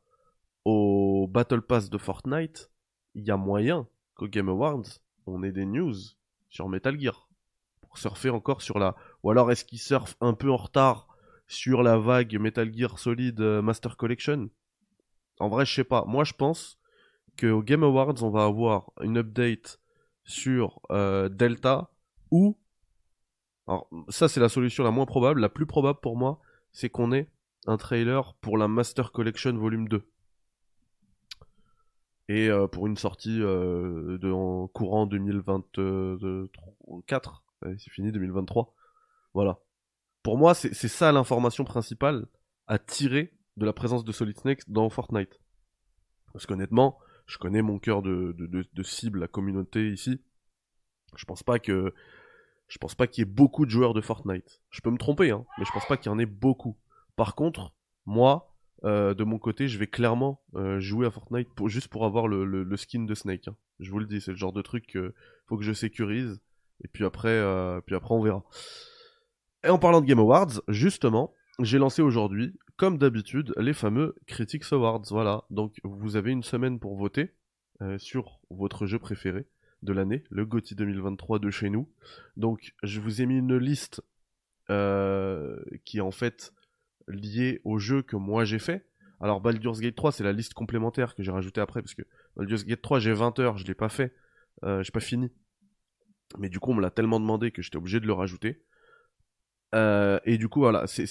au 0.66 1.26
Battle 1.26 1.62
Pass 1.62 1.88
de 1.88 1.96
Fortnite, 1.96 2.70
il 3.14 3.24
y 3.24 3.30
a 3.30 3.38
moyen 3.38 3.88
qu'au 4.14 4.28
Game 4.28 4.50
Awards, 4.50 4.84
on 5.24 5.42
ait 5.42 5.52
des 5.52 5.64
news 5.64 5.94
sur 6.50 6.68
Metal 6.68 7.00
Gear. 7.00 7.30
Pour 7.80 7.96
surfer 7.96 8.28
encore 8.28 8.60
sur 8.60 8.78
la... 8.78 8.94
Ou 9.22 9.30
alors 9.30 9.50
est-ce 9.50 9.64
qu'il 9.64 9.78
surfe 9.78 10.18
un 10.20 10.34
peu 10.34 10.50
en 10.50 10.58
retard 10.58 11.07
sur 11.48 11.82
la 11.82 11.98
vague 11.98 12.38
Metal 12.38 12.72
Gear 12.72 12.98
Solid 12.98 13.40
euh, 13.40 13.62
Master 13.62 13.96
Collection 13.96 14.50
En 15.40 15.48
vrai, 15.48 15.66
je 15.66 15.74
sais 15.74 15.84
pas. 15.84 16.04
Moi, 16.06 16.24
je 16.24 16.34
pense 16.34 16.78
qu'au 17.40 17.62
Game 17.62 17.82
Awards, 17.82 18.22
on 18.22 18.30
va 18.30 18.44
avoir 18.44 18.92
une 19.02 19.18
update 19.18 19.80
sur 20.24 20.80
euh, 20.90 21.28
Delta 21.28 21.90
ou 22.30 22.56
alors, 23.66 23.88
ça, 24.08 24.28
c'est 24.28 24.40
la 24.40 24.48
solution 24.48 24.82
la 24.82 24.90
moins 24.90 25.04
probable. 25.04 25.40
La 25.40 25.50
plus 25.50 25.66
probable 25.66 26.00
pour 26.00 26.16
moi, 26.16 26.40
c'est 26.72 26.88
qu'on 26.88 27.12
ait 27.12 27.28
un 27.66 27.76
trailer 27.76 28.32
pour 28.40 28.56
la 28.56 28.66
Master 28.66 29.12
Collection 29.12 29.52
Volume 29.52 29.88
2. 29.88 30.10
Et 32.30 32.48
euh, 32.48 32.66
pour 32.66 32.86
une 32.86 32.96
sortie 32.96 33.38
de, 33.38 34.66
courant 34.68 35.06
2024. 35.06 37.44
c'est 37.76 37.90
fini 37.90 38.10
2023. 38.10 38.74
Voilà. 39.34 39.58
Pour 40.22 40.36
moi, 40.36 40.54
c'est 40.54 40.72
ça 40.74 41.12
l'information 41.12 41.64
principale 41.64 42.26
à 42.66 42.78
tirer 42.78 43.32
de 43.56 43.64
la 43.64 43.72
présence 43.72 44.04
de 44.04 44.12
Solid 44.12 44.38
Snake 44.38 44.62
dans 44.68 44.88
Fortnite. 44.90 45.40
Parce 46.32 46.46
qu'honnêtement, 46.46 46.98
je 47.26 47.38
connais 47.38 47.62
mon 47.62 47.78
cœur 47.78 48.02
de, 48.02 48.34
de, 48.38 48.82
cible, 48.82 49.20
la 49.20 49.28
communauté 49.28 49.90
ici. 49.90 50.20
Je 51.16 51.24
pense 51.24 51.42
pas 51.42 51.58
que 51.58 51.94
je 52.68 52.76
pense 52.78 52.94
pas 52.94 53.06
qu'il 53.06 53.22
y 53.22 53.26
ait 53.26 53.30
beaucoup 53.30 53.64
de 53.64 53.70
joueurs 53.70 53.94
de 53.94 54.00
Fortnite. 54.02 54.60
Je 54.70 54.80
peux 54.82 54.90
me 54.90 54.98
tromper, 54.98 55.30
hein, 55.30 55.46
mais 55.56 55.64
je 55.64 55.72
pense 55.72 55.86
pas 55.86 55.96
qu'il 55.96 56.10
y 56.12 56.14
en 56.14 56.18
ait 56.18 56.26
beaucoup. 56.26 56.76
Par 57.16 57.34
contre, 57.34 57.74
moi, 58.04 58.54
euh, 58.84 59.14
de 59.14 59.24
mon 59.24 59.38
côté, 59.38 59.68
je 59.68 59.78
vais 59.78 59.86
clairement 59.86 60.42
euh, 60.54 60.78
jouer 60.78 61.06
à 61.06 61.10
Fortnite 61.10 61.48
juste 61.66 61.88
pour 61.88 62.04
avoir 62.04 62.28
le, 62.28 62.76
skin 62.76 63.04
de 63.04 63.14
Snake. 63.14 63.48
Hein. 63.48 63.56
Je 63.80 63.90
vous 63.90 63.98
le 63.98 64.06
dis, 64.06 64.20
c'est 64.20 64.32
le 64.32 64.36
genre 64.36 64.52
de 64.52 64.62
truc 64.62 64.86
qu'il 64.86 65.12
faut 65.46 65.56
que 65.56 65.64
je 65.64 65.72
sécurise. 65.72 66.40
Et 66.84 66.88
puis 66.88 67.04
après, 67.04 67.28
euh, 67.28 67.80
puis 67.80 67.96
après, 67.96 68.14
on 68.14 68.22
verra. 68.22 68.44
Et 69.64 69.68
en 69.68 69.78
parlant 69.78 70.00
de 70.00 70.06
Game 70.06 70.18
Awards, 70.18 70.60
justement, 70.68 71.34
j'ai 71.60 71.78
lancé 71.78 72.02
aujourd'hui, 72.02 72.54
comme 72.76 72.98
d'habitude, 72.98 73.52
les 73.56 73.72
fameux 73.72 74.14
Critics 74.26 74.72
Awards. 74.72 75.02
Voilà, 75.10 75.44
donc 75.50 75.76
vous 75.82 76.16
avez 76.16 76.30
une 76.30 76.42
semaine 76.42 76.78
pour 76.78 76.96
voter 76.96 77.34
sur 77.98 78.40
votre 78.50 78.86
jeu 78.86 78.98
préféré 78.98 79.46
de 79.82 79.92
l'année, 79.92 80.24
le 80.30 80.44
GOTY 80.44 80.74
2023 80.74 81.38
de 81.38 81.50
chez 81.50 81.70
nous. 81.70 81.88
Donc 82.36 82.74
je 82.82 83.00
vous 83.00 83.22
ai 83.22 83.26
mis 83.26 83.38
une 83.38 83.56
liste 83.56 84.02
euh, 84.70 85.58
qui 85.84 85.98
est 85.98 86.02
en 86.02 86.10
fait 86.10 86.52
liée 87.06 87.60
au 87.64 87.78
jeu 87.78 88.02
que 88.02 88.16
moi 88.16 88.44
j'ai 88.44 88.58
fait. 88.58 88.86
Alors 89.20 89.40
Baldur's 89.40 89.80
Gate 89.80 89.96
3 89.96 90.12
c'est 90.12 90.24
la 90.24 90.32
liste 90.32 90.54
complémentaire 90.54 91.14
que 91.14 91.22
j'ai 91.22 91.30
rajoutée 91.30 91.60
après 91.60 91.82
parce 91.82 91.94
que 91.94 92.02
Baldur's 92.36 92.64
Gate 92.64 92.82
3 92.82 92.98
j'ai 93.00 93.12
20 93.12 93.38
heures, 93.38 93.58
je 93.58 93.66
l'ai 93.66 93.74
pas 93.74 93.88
fait, 93.88 94.14
euh, 94.64 94.82
j'ai 94.82 94.92
pas 94.92 95.00
fini. 95.00 95.30
Mais 96.38 96.48
du 96.48 96.60
coup 96.60 96.72
on 96.72 96.74
me 96.74 96.82
l'a 96.82 96.90
tellement 96.90 97.20
demandé 97.20 97.50
que 97.50 97.62
j'étais 97.62 97.76
obligé 97.76 98.00
de 98.00 98.06
le 98.06 98.12
rajouter. 98.12 98.62
Euh, 99.74 100.18
et 100.24 100.38
du 100.38 100.48
coup 100.48 100.60
voilà, 100.60 100.86
c'est 100.86 101.06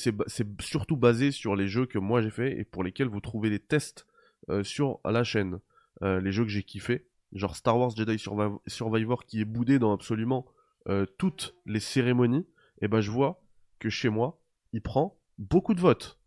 surtout 0.59 0.97
basé 0.97 1.31
sur 1.31 1.55
les 1.55 1.67
jeux 1.67 1.85
que 1.85 1.99
moi 1.99 2.21
j'ai 2.21 2.31
fait 2.31 2.59
et 2.59 2.63
pour 2.63 2.83
lesquels 2.83 3.07
vous 3.07 3.21
trouvez 3.21 3.49
les 3.49 3.59
tests 3.59 4.07
sur 4.63 4.99
la 5.03 5.23
chaîne. 5.23 5.59
les 6.01 6.31
jeux 6.31 6.43
que 6.43 6.49
j'ai 6.49 6.63
kiffé 6.63 7.05
genre 7.33 7.55
Star 7.55 7.77
Wars 7.77 7.91
Jedi 7.95 8.17
Survivor 8.67 9.25
qui 9.25 9.41
est 9.41 9.45
boudé 9.45 9.79
dans 9.79 9.93
absolument 9.93 10.45
euh, 10.89 11.05
toutes 11.17 11.55
les 11.65 11.79
cérémonies, 11.81 12.47
et 12.81 12.87
ben 12.87 13.01
je 13.01 13.11
vois 13.11 13.41
que 13.79 13.89
chez 13.89 14.09
moi, 14.09 14.39
il 14.71 14.81
prend 14.81 15.17
beaucoup 15.37 15.73
de 15.73 15.81
votes. 15.81 16.17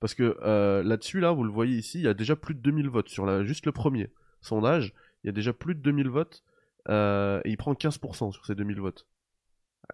Parce 0.00 0.14
que 0.14 0.38
euh, 0.42 0.82
là-dessus, 0.82 1.20
là, 1.20 1.32
vous 1.32 1.44
le 1.44 1.50
voyez 1.50 1.76
ici, 1.76 1.98
il 1.98 2.04
y 2.04 2.08
a 2.08 2.14
déjà 2.14 2.36
plus 2.36 2.54
de 2.54 2.60
2000 2.60 2.88
votes 2.88 3.08
sur 3.08 3.26
la, 3.26 3.44
juste 3.44 3.66
le 3.66 3.72
premier 3.72 4.10
sondage. 4.40 4.94
Il 5.22 5.26
y 5.26 5.30
a 5.30 5.32
déjà 5.32 5.52
plus 5.52 5.74
de 5.74 5.80
2000 5.80 6.08
votes 6.08 6.44
euh, 6.88 7.40
et 7.44 7.50
il 7.50 7.56
prend 7.56 7.72
15% 7.74 8.32
sur 8.32 8.46
ces 8.46 8.54
2000 8.54 8.80
votes. 8.80 9.06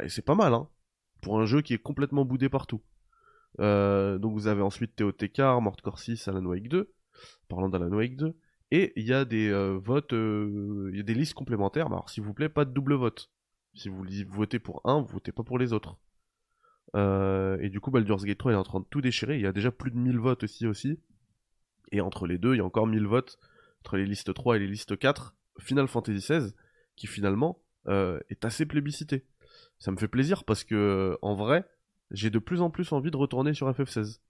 Et 0.00 0.08
c'est 0.08 0.22
pas 0.22 0.34
mal, 0.34 0.54
hein, 0.54 0.68
pour 1.22 1.40
un 1.40 1.46
jeu 1.46 1.62
qui 1.62 1.72
est 1.72 1.78
complètement 1.78 2.26
boudé 2.26 2.50
partout. 2.50 2.82
donc 3.58 4.32
vous 4.34 4.46
avez 4.48 4.62
ensuite 4.62 4.94
TOTK, 4.96 5.38
Mort 5.38 5.76
Core 5.82 5.98
6, 5.98 6.28
Alan 6.28 6.44
Wake 6.44 6.68
2. 6.68 6.92
Parlant 7.48 7.68
d'Alan 7.68 7.92
Wake 7.92 8.16
2. 8.16 8.34
Et 8.70 8.92
il 8.96 9.06
y 9.06 9.12
a 9.12 9.24
des 9.24 9.50
euh, 9.50 9.78
votes, 9.78 10.14
euh, 10.14 10.88
il 10.92 10.96
y 10.96 11.00
a 11.00 11.02
des 11.02 11.14
listes 11.14 11.34
complémentaires. 11.34 11.86
alors, 11.88 12.08
s'il 12.08 12.22
vous 12.22 12.32
plaît, 12.32 12.48
pas 12.48 12.64
de 12.64 12.72
double 12.72 12.94
vote. 12.94 13.30
Si 13.74 13.90
vous 13.90 14.02
votez 14.28 14.58
pour 14.58 14.80
un, 14.84 15.02
vous 15.02 15.08
votez 15.08 15.32
pas 15.32 15.42
pour 15.42 15.58
les 15.58 15.74
autres. 15.74 15.98
Euh, 16.96 17.58
et 17.60 17.68
du 17.68 17.80
coup, 17.80 17.90
Baldur's 17.90 18.24
Gate 18.24 18.38
3 18.38 18.52
est 18.52 18.56
en 18.56 18.62
train 18.62 18.80
de 18.80 18.86
tout 18.88 19.02
déchirer. 19.02 19.36
Il 19.36 19.42
y 19.42 19.46
a 19.46 19.52
déjà 19.52 19.70
plus 19.70 19.90
de 19.90 19.98
1000 19.98 20.18
votes 20.18 20.44
aussi. 20.44 20.66
aussi. 20.66 20.98
Et 21.90 22.00
entre 22.00 22.26
les 22.26 22.38
deux, 22.38 22.54
il 22.54 22.58
y 22.58 22.60
a 22.60 22.64
encore 22.64 22.86
1000 22.86 23.06
votes. 23.06 23.38
Entre 23.80 23.98
les 23.98 24.06
listes 24.06 24.32
3 24.32 24.56
et 24.56 24.60
les 24.60 24.66
listes 24.66 24.98
4. 24.98 25.34
Final 25.58 25.86
Fantasy 25.86 26.18
XVI, 26.18 26.52
qui 26.96 27.06
finalement 27.06 27.60
est 27.86 28.44
assez 28.44 28.64
plébiscité. 28.64 29.26
Ça 29.82 29.90
me 29.90 29.96
fait 29.96 30.08
plaisir 30.08 30.44
parce 30.44 30.64
que, 30.64 31.18
en 31.22 31.34
vrai, 31.34 31.64
j'ai 32.10 32.30
de 32.30 32.38
plus 32.38 32.60
en 32.60 32.70
plus 32.70 32.92
envie 32.92 33.10
de 33.10 33.16
retourner 33.16 33.52
sur 33.52 33.70
FF16. 33.70 34.20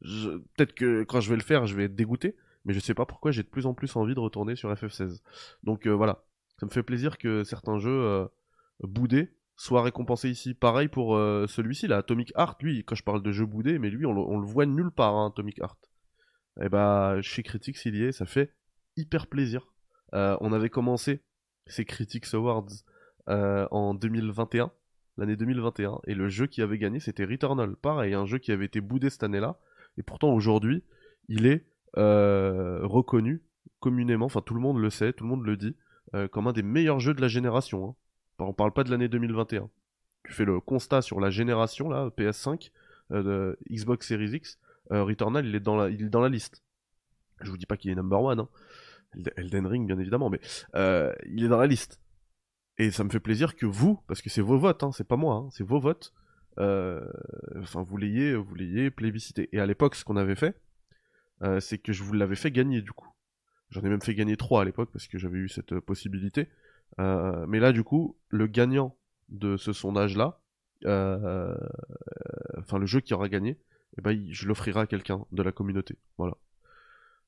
Peut-être 0.00 0.74
que 0.74 1.04
quand 1.04 1.20
je 1.20 1.30
vais 1.30 1.36
le 1.36 1.42
faire, 1.42 1.66
je 1.66 1.76
vais 1.76 1.84
être 1.84 1.94
dégoûté 1.94 2.36
mais 2.64 2.72
je 2.72 2.80
sais 2.80 2.94
pas 2.94 3.06
pourquoi 3.06 3.30
j'ai 3.30 3.42
de 3.42 3.48
plus 3.48 3.66
en 3.66 3.74
plus 3.74 3.94
envie 3.96 4.14
de 4.14 4.20
retourner 4.20 4.56
sur 4.56 4.72
FF16. 4.72 5.20
Donc 5.62 5.86
euh, 5.86 5.90
voilà, 5.90 6.24
ça 6.58 6.66
me 6.66 6.70
fait 6.70 6.82
plaisir 6.82 7.18
que 7.18 7.44
certains 7.44 7.78
jeux 7.78 7.90
euh, 7.90 8.26
boudés 8.80 9.34
soit 9.56 9.82
récompensé 9.82 10.30
ici. 10.30 10.54
Pareil 10.54 10.88
pour 10.88 11.16
euh, 11.16 11.46
celui-ci, 11.46 11.86
là, 11.86 11.98
Atomic 11.98 12.32
Heart, 12.36 12.62
lui, 12.62 12.84
quand 12.84 12.94
je 12.94 13.04
parle 13.04 13.22
de 13.22 13.32
jeu 13.32 13.46
boudé, 13.46 13.78
mais 13.78 13.90
lui, 13.90 14.06
on, 14.06 14.38
le 14.38 14.46
voit 14.46 14.66
nulle 14.66 14.90
part, 14.90 15.14
hein, 15.14 15.28
Atomic 15.28 15.58
Heart. 15.58 15.90
Et 16.60 16.66
eh 16.66 16.68
bah, 16.68 17.20
chez 17.20 17.42
Critics, 17.42 17.84
il 17.84 17.96
y 17.96 18.04
est, 18.04 18.12
ça 18.12 18.26
fait 18.26 18.52
hyper 18.96 19.26
plaisir. 19.26 19.72
On 20.12 20.52
avait 20.52 20.70
commencé 20.70 21.24
ces 21.66 21.84
Critics 21.84 22.32
Awards 22.34 22.68
en 23.26 23.94
2021, 23.94 24.70
l'année 25.16 25.36
2021, 25.36 26.00
et 26.06 26.14
le 26.14 26.28
jeu 26.28 26.46
qui 26.46 26.62
avait 26.62 26.78
gagné, 26.78 27.00
c'était 27.00 27.24
Returnal. 27.24 27.76
Pareil, 27.76 28.14
un 28.14 28.26
jeu 28.26 28.38
qui 28.38 28.52
avait 28.52 28.66
été 28.66 28.80
boudé 28.80 29.10
cette 29.10 29.22
année-là, 29.22 29.58
et 29.98 30.02
pourtant 30.02 30.32
aujourd'hui, 30.32 30.82
il 31.28 31.46
est 31.46 31.64
reconnu 31.94 33.42
communément, 33.80 34.26
enfin 34.26 34.40
tout 34.40 34.54
le 34.54 34.60
monde 34.60 34.78
le 34.78 34.90
sait, 34.90 35.12
tout 35.12 35.24
le 35.24 35.30
monde 35.30 35.44
le 35.44 35.56
dit, 35.56 35.76
comme 36.32 36.46
un 36.48 36.52
des 36.52 36.62
meilleurs 36.62 37.00
jeux 37.00 37.14
de 37.14 37.20
la 37.20 37.28
génération. 37.28 37.88
Hein. 37.88 37.94
On 38.38 38.52
parle 38.52 38.72
pas 38.72 38.84
de 38.84 38.90
l'année 38.90 39.08
2021. 39.08 39.68
Tu 40.24 40.32
fais 40.32 40.44
le 40.44 40.60
constat 40.60 41.02
sur 41.02 41.20
la 41.20 41.30
génération, 41.30 41.88
là, 41.88 42.10
PS5, 42.16 42.70
euh, 43.12 43.54
Xbox 43.70 44.08
Series 44.08 44.30
X, 44.30 44.58
euh, 44.90 45.04
Returnal, 45.04 45.46
il 45.46 45.54
est, 45.54 45.60
dans 45.60 45.76
la, 45.76 45.90
il 45.90 46.02
est 46.02 46.08
dans 46.08 46.20
la 46.20 46.28
liste. 46.28 46.62
Je 47.42 47.50
vous 47.50 47.58
dis 47.58 47.66
pas 47.66 47.76
qu'il 47.76 47.90
est 47.90 47.94
number 47.94 48.20
one, 48.20 48.40
hein. 48.40 48.48
Elden 49.36 49.66
Ring, 49.66 49.86
bien 49.86 49.98
évidemment, 49.98 50.28
mais 50.28 50.40
euh, 50.74 51.12
il 51.26 51.44
est 51.44 51.48
dans 51.48 51.58
la 51.58 51.68
liste. 51.68 52.00
Et 52.78 52.90
ça 52.90 53.04
me 53.04 53.10
fait 53.10 53.20
plaisir 53.20 53.56
que 53.56 53.66
vous, 53.66 54.00
parce 54.08 54.20
que 54.20 54.30
c'est 54.30 54.40
vos 54.40 54.58
votes, 54.58 54.82
hein, 54.82 54.90
c'est 54.92 55.06
pas 55.06 55.16
moi, 55.16 55.36
hein, 55.36 55.48
c'est 55.52 55.64
vos 55.64 55.78
votes, 55.78 56.12
enfin 56.56 57.82
vous 57.82 57.96
l'ayez, 57.96 58.34
vous 58.34 58.54
l'ayez 58.54 58.90
plébiscité. 58.90 59.48
Et 59.52 59.60
à 59.60 59.66
l'époque, 59.66 59.94
ce 59.94 60.04
qu'on 60.04 60.16
avait 60.16 60.34
fait, 60.34 60.60
c'est 61.60 61.78
que 61.78 61.92
je 61.92 62.02
vous 62.02 62.12
l'avais 62.14 62.36
fait 62.36 62.50
gagner 62.50 62.82
du 62.82 62.92
coup. 62.92 63.08
J'en 63.70 63.82
ai 63.82 63.88
même 63.88 64.02
fait 64.02 64.14
gagner 64.14 64.36
trois 64.36 64.62
à 64.62 64.64
l'époque 64.64 64.90
parce 64.92 65.08
que 65.08 65.18
j'avais 65.18 65.38
eu 65.38 65.48
cette 65.48 65.78
possibilité. 65.80 66.48
Euh, 67.00 67.44
mais 67.48 67.58
là, 67.58 67.72
du 67.72 67.82
coup, 67.82 68.16
le 68.28 68.46
gagnant 68.46 68.96
de 69.28 69.56
ce 69.56 69.72
sondage-là, 69.72 70.40
euh, 70.86 71.56
enfin 72.58 72.78
le 72.78 72.86
jeu 72.86 73.00
qui 73.00 73.14
aura 73.14 73.28
gagné, 73.28 73.58
eh 73.98 74.02
ben, 74.02 74.26
je 74.30 74.46
l'offrirai 74.46 74.80
à 74.80 74.86
quelqu'un 74.86 75.24
de 75.32 75.42
la 75.42 75.52
communauté. 75.52 75.98
Voilà. 76.18 76.34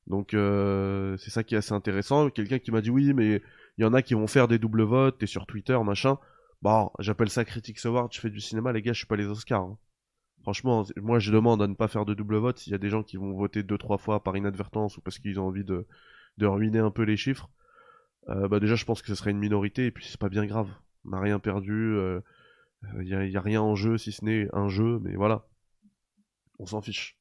Donc 0.06 0.34
euh, 0.34 1.16
c'est 1.16 1.30
ça 1.30 1.42
qui 1.42 1.54
est 1.54 1.58
assez 1.58 1.72
intéressant. 1.72 2.30
Quelqu'un 2.30 2.58
qui 2.58 2.70
m'a 2.70 2.80
dit 2.80 2.90
oui, 2.90 3.12
mais 3.12 3.42
il 3.78 3.82
y 3.82 3.84
en 3.84 3.94
a 3.94 4.02
qui 4.02 4.14
vont 4.14 4.26
faire 4.26 4.48
des 4.48 4.58
doubles 4.58 4.82
votes, 4.82 5.22
et 5.22 5.26
sur 5.26 5.46
Twitter, 5.46 5.78
machin. 5.84 6.18
Bon, 6.62 6.90
j'appelle 6.98 7.30
ça 7.30 7.44
Critics 7.44 7.84
Award, 7.84 8.12
je 8.12 8.20
fais 8.20 8.30
du 8.30 8.40
cinéma, 8.40 8.72
les 8.72 8.82
gars, 8.82 8.92
je 8.92 8.98
suis 8.98 9.06
pas 9.06 9.16
les 9.16 9.26
Oscars. 9.26 9.62
Hein. 9.62 9.78
Franchement, 10.46 10.86
moi 10.96 11.18
je 11.18 11.32
demande 11.32 11.60
à 11.60 11.66
ne 11.66 11.74
pas 11.74 11.88
faire 11.88 12.04
de 12.04 12.14
double 12.14 12.36
vote 12.36 12.58
s'il 12.58 12.70
y 12.70 12.74
a 12.76 12.78
des 12.78 12.88
gens 12.88 13.02
qui 13.02 13.16
vont 13.16 13.36
voter 13.36 13.64
deux 13.64 13.78
trois 13.78 13.98
fois 13.98 14.22
par 14.22 14.36
inadvertance 14.36 14.96
ou 14.96 15.00
parce 15.00 15.18
qu'ils 15.18 15.40
ont 15.40 15.46
envie 15.48 15.64
de, 15.64 15.86
ruiner 16.40 16.78
un 16.78 16.92
peu 16.92 17.02
les 17.02 17.16
chiffres. 17.16 17.50
Euh, 18.28 18.46
bah 18.46 18.60
déjà 18.60 18.76
je 18.76 18.84
pense 18.84 19.02
que 19.02 19.08
ce 19.08 19.16
serait 19.16 19.32
une 19.32 19.38
minorité 19.38 19.86
et 19.86 19.90
puis 19.90 20.04
c'est 20.06 20.20
pas 20.20 20.28
bien 20.28 20.46
grave. 20.46 20.68
On 21.04 21.10
n'a 21.10 21.20
rien 21.20 21.40
perdu, 21.40 21.94
il 21.94 21.98
euh, 21.98 22.20
n'y 23.02 23.36
a, 23.36 23.40
rien 23.40 23.60
en 23.60 23.74
jeu 23.74 23.98
si 23.98 24.12
ce 24.12 24.24
n'est 24.24 24.48
un 24.52 24.68
jeu, 24.68 25.00
mais 25.02 25.16
voilà. 25.16 25.48
On 26.60 26.66
s'en 26.66 26.80
fiche. 26.80 27.18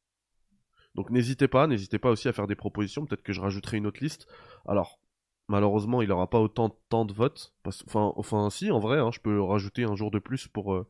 Donc 0.94 1.10
n'hésitez 1.10 1.48
pas, 1.48 1.66
n'hésitez 1.66 1.98
pas 1.98 2.12
aussi 2.12 2.28
à 2.28 2.32
faire 2.32 2.46
des 2.46 2.56
propositions, 2.56 3.08
peut-être 3.08 3.24
que 3.24 3.34
je 3.34 3.42
rajouterai 3.42 3.78
une 3.78 3.88
autre 3.88 4.04
liste. 4.04 4.28
Alors, 4.68 5.00
malheureusement, 5.48 6.02
il 6.02 6.10
n'aura 6.10 6.30
pas 6.30 6.40
autant 6.40 6.70
de 6.70 6.76
temps 6.90 7.06
de 7.06 7.14
vote. 7.14 7.54
Enfin, 7.66 8.14
enfin 8.16 8.50
si, 8.50 8.72
en 8.72 8.80
vrai, 8.80 9.00
hein, 9.00 9.12
je 9.12 9.20
peux 9.20 9.42
rajouter 9.42 9.84
un 9.84 9.96
jour 9.96 10.12
de 10.12 10.20
plus 10.20 10.48
pour, 10.48 10.86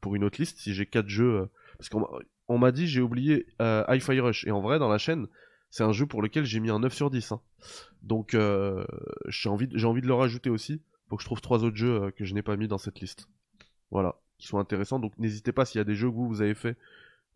pour 0.00 0.14
une 0.14 0.24
autre 0.24 0.38
liste 0.38 0.58
si 0.58 0.74
j'ai 0.74 0.86
quatre 0.86 1.08
jeux. 1.08 1.48
parce 1.78 1.88
qu'on 1.88 2.58
m'a 2.58 2.72
dit, 2.72 2.86
j'ai 2.86 3.00
oublié 3.00 3.46
Hi-Fi 3.60 4.20
Rush. 4.20 4.46
Et 4.46 4.50
en 4.50 4.60
vrai, 4.60 4.78
dans 4.78 4.88
la 4.88 4.98
chaîne, 4.98 5.26
c'est 5.70 5.84
un 5.84 5.92
jeu 5.92 6.06
pour 6.06 6.20
lequel 6.20 6.44
j'ai 6.44 6.60
mis 6.60 6.70
un 6.70 6.80
9 6.80 6.92
sur 6.92 7.10
10. 7.10 7.32
Hein. 7.32 7.40
Donc 8.02 8.34
euh, 8.34 8.84
j'ai 9.28 9.48
envie, 9.48 9.68
de, 9.68 9.84
envie 9.84 10.02
de 10.02 10.06
le 10.06 10.14
rajouter 10.14 10.50
aussi. 10.50 10.82
Faut 11.08 11.16
que 11.16 11.22
je 11.22 11.26
trouve 11.26 11.40
trois 11.40 11.64
autres 11.64 11.76
jeux 11.76 12.02
euh, 12.02 12.10
que 12.10 12.24
je 12.24 12.34
n'ai 12.34 12.42
pas 12.42 12.56
mis 12.56 12.68
dans 12.68 12.78
cette 12.78 13.00
liste. 13.00 13.28
Voilà, 13.90 14.16
qui 14.38 14.46
sont 14.46 14.58
intéressants. 14.58 14.98
Donc 14.98 15.16
n'hésitez 15.18 15.52
pas 15.52 15.64
s'il 15.64 15.78
y 15.78 15.82
a 15.82 15.84
des 15.84 15.94
jeux 15.94 16.10
que 16.10 16.14
vous, 16.14 16.42
avez 16.42 16.54
fait 16.54 16.76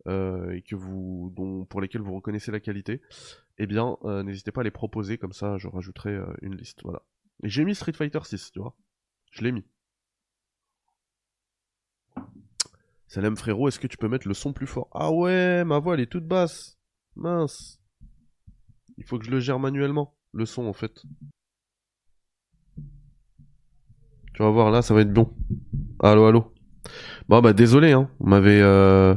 euh, 0.07 0.51
et 0.51 0.61
que 0.61 0.75
vous, 0.75 1.31
dont, 1.35 1.65
pour 1.65 1.81
lesquels 1.81 2.01
vous 2.01 2.15
reconnaissez 2.15 2.51
la 2.51 2.59
qualité, 2.59 3.01
eh 3.57 3.67
bien 3.67 3.97
n'hésitez 4.23 4.51
pas 4.51 4.61
à 4.61 4.63
les 4.63 4.71
proposer. 4.71 5.17
Comme 5.17 5.33
ça, 5.33 5.57
je 5.57 5.67
rajouterai 5.67 6.17
une 6.41 6.55
liste. 6.55 6.81
Voilà. 6.83 7.01
J'ai 7.43 7.65
mis 7.65 7.75
Street 7.75 7.93
Fighter 7.93 8.19
6, 8.23 8.51
tu 8.51 8.59
vois. 8.59 8.75
Je 9.31 9.43
l'ai 9.43 9.51
mis. 9.51 9.65
Salam 13.07 13.37
frérot, 13.37 13.67
est-ce 13.67 13.79
que 13.79 13.87
tu 13.87 13.97
peux 13.97 14.09
mettre 14.09 14.27
le 14.27 14.33
son 14.33 14.51
plus 14.51 14.67
fort? 14.67 14.89
Ah 14.91 15.11
ouais, 15.11 15.63
ma 15.63 15.79
voix 15.79 15.93
elle 15.93 16.01
est 16.01 16.11
toute 16.11 16.27
basse. 16.27 16.77
Mince. 17.15 17.79
Il 18.97 19.05
faut 19.05 19.19
que 19.19 19.25
je 19.25 19.31
le 19.31 19.39
gère 19.39 19.59
manuellement, 19.59 20.15
le 20.33 20.45
son 20.45 20.65
en 20.65 20.73
fait. 20.73 21.03
Tu 24.33 24.43
vas 24.43 24.49
voir 24.49 24.69
là, 24.69 24.81
ça 24.81 24.93
va 24.93 25.01
être 25.01 25.13
bon. 25.13 25.33
Allô, 25.99 26.25
allô. 26.25 26.53
Bon 27.29 27.41
bah 27.41 27.53
désolé, 27.53 27.93
hein. 27.93 28.09
Vous 28.19 28.27
m'avez, 28.27 28.61
euh... 28.61 29.15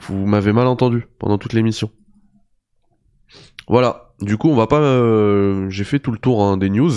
vous 0.00 0.26
m'avez 0.26 0.52
mal 0.52 0.66
entendu 0.66 1.06
pendant 1.18 1.36
toute 1.38 1.52
l'émission. 1.52 1.90
Voilà. 3.68 4.12
Du 4.20 4.36
coup, 4.36 4.48
on 4.48 4.56
va 4.56 4.66
pas. 4.66 4.80
Euh... 4.80 5.68
J'ai 5.70 5.84
fait 5.84 5.98
tout 5.98 6.12
le 6.12 6.18
tour 6.18 6.42
hein, 6.42 6.56
des 6.56 6.70
news. 6.70 6.92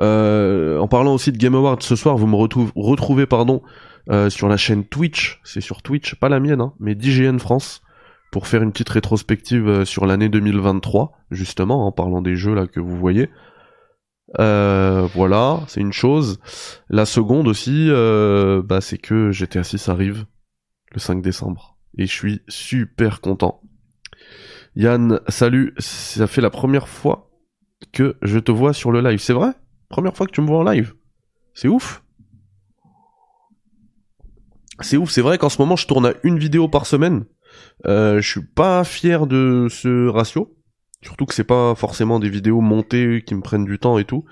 Euh... 0.00 0.78
En 0.78 0.88
parlant 0.88 1.14
aussi 1.14 1.32
de 1.32 1.38
Game 1.38 1.54
Awards 1.54 1.82
ce 1.82 1.96
soir, 1.96 2.16
vous 2.16 2.26
me 2.26 2.36
retrouvez 2.36 3.26
pardon 3.26 3.62
euh, 4.10 4.30
sur 4.30 4.48
la 4.48 4.56
chaîne 4.56 4.84
Twitch. 4.84 5.40
C'est 5.44 5.60
sur 5.60 5.82
Twitch, 5.82 6.14
pas 6.16 6.28
la 6.28 6.40
mienne, 6.40 6.60
hein, 6.60 6.74
mais 6.80 6.94
d'IGN 6.94 7.38
France 7.38 7.82
pour 8.30 8.46
faire 8.46 8.62
une 8.62 8.72
petite 8.72 8.88
rétrospective 8.88 9.84
sur 9.84 10.06
l'année 10.06 10.30
2023, 10.30 11.12
justement, 11.30 11.86
en 11.86 11.92
parlant 11.92 12.22
des 12.22 12.34
jeux 12.34 12.54
là 12.54 12.66
que 12.66 12.80
vous 12.80 12.96
voyez. 12.96 13.28
Voilà, 14.38 15.60
c'est 15.66 15.82
une 15.82 15.92
chose. 15.92 16.40
La 16.88 17.04
seconde 17.04 17.46
aussi, 17.46 17.90
bah, 17.90 18.80
c'est 18.80 18.96
que 18.96 19.32
GTA 19.32 19.64
6 19.64 19.90
arrive 19.90 20.24
le 20.94 20.98
5 20.98 21.20
décembre. 21.20 21.76
Et 21.98 22.06
je 22.06 22.12
suis 22.12 22.40
super 22.48 23.20
content. 23.20 23.60
Yann, 24.74 25.20
salut, 25.28 25.74
ça 25.78 26.26
fait 26.26 26.40
la 26.40 26.50
première 26.50 26.88
fois 26.88 27.30
que 27.92 28.16
je 28.22 28.38
te 28.38 28.50
vois 28.50 28.72
sur 28.72 28.90
le 28.90 29.02
live, 29.02 29.18
c'est 29.18 29.34
vrai? 29.34 29.50
Première 29.88 30.16
fois 30.16 30.26
que 30.26 30.32
tu 30.32 30.40
me 30.40 30.46
vois 30.46 30.60
en 30.60 30.64
live 30.64 30.94
C'est 31.52 31.68
ouf 31.68 32.02
C'est 34.80 34.96
ouf, 34.96 35.10
c'est 35.10 35.20
vrai 35.20 35.36
qu'en 35.36 35.50
ce 35.50 35.60
moment 35.60 35.76
je 35.76 35.86
tourne 35.86 36.06
à 36.06 36.14
une 36.22 36.38
vidéo 36.38 36.68
par 36.68 36.86
semaine. 36.86 37.24
Euh, 37.86 38.20
je 38.22 38.28
suis 38.30 38.44
pas 38.44 38.82
fier 38.84 39.26
de 39.26 39.66
ce 39.70 40.08
ratio. 40.08 40.56
Surtout 41.02 41.26
que 41.26 41.34
c'est 41.34 41.44
pas 41.44 41.74
forcément 41.74 42.18
des 42.18 42.30
vidéos 42.30 42.60
montées 42.60 43.22
qui 43.26 43.34
me 43.34 43.42
prennent 43.42 43.64
du 43.64 43.78
temps 43.78 43.98
et 43.98 44.04
tout. 44.04 44.24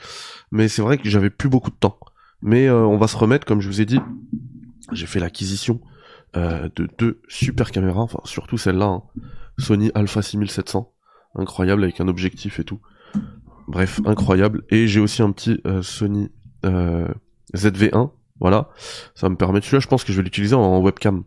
Mais 0.53 0.69
c'est 0.69 0.83
vrai 0.83 0.97
que 0.97 1.09
j'avais 1.09 1.31
plus 1.31 1.49
beaucoup 1.51 1.71
de 1.71 1.77
temps. 1.77 1.99
Mais 2.41 2.67
euh, 2.69 2.87
on 2.87 2.97
va 2.97 3.09
se 3.09 3.17
remettre, 3.17 3.45
comme 3.45 3.61
je 3.61 3.67
vous 3.69 3.81
ai 3.81 3.85
dit. 3.85 4.01
J'ai 4.93 5.07
fait 5.07 5.21
l'acquisition 5.21 5.81
euh, 6.37 6.69
de 6.77 6.89
deux 6.99 7.21
super 7.29 7.73
caméras, 7.73 8.03
enfin 8.03 8.21
surtout 8.25 8.57
celle-là, 8.57 8.87
hein. 8.87 9.03
Sony 9.61 9.91
Alpha 9.95 10.23
6700, 10.23 10.93
incroyable 11.37 11.85
avec 11.85 12.01
un 12.01 12.09
objectif 12.09 12.59
et 12.59 12.65
tout. 12.65 12.81
Bref, 13.69 14.01
incroyable. 14.05 14.65
Et 14.71 14.89
j'ai 14.89 15.01
aussi 15.01 15.23
un 15.23 15.31
petit 15.31 15.63
Sony 15.83 16.31
ZV1, 16.65 18.11
voilà. 18.41 18.71
Ça 19.15 19.29
me 19.29 19.37
permet, 19.37 19.61
celui-là 19.61 19.81
je 19.81 19.87
pense 19.87 20.05
que 20.05 20.13
je 20.13 20.17
vais 20.17 20.23
l'utiliser 20.25 20.55
en 20.55 20.81
webcam. 20.81 21.25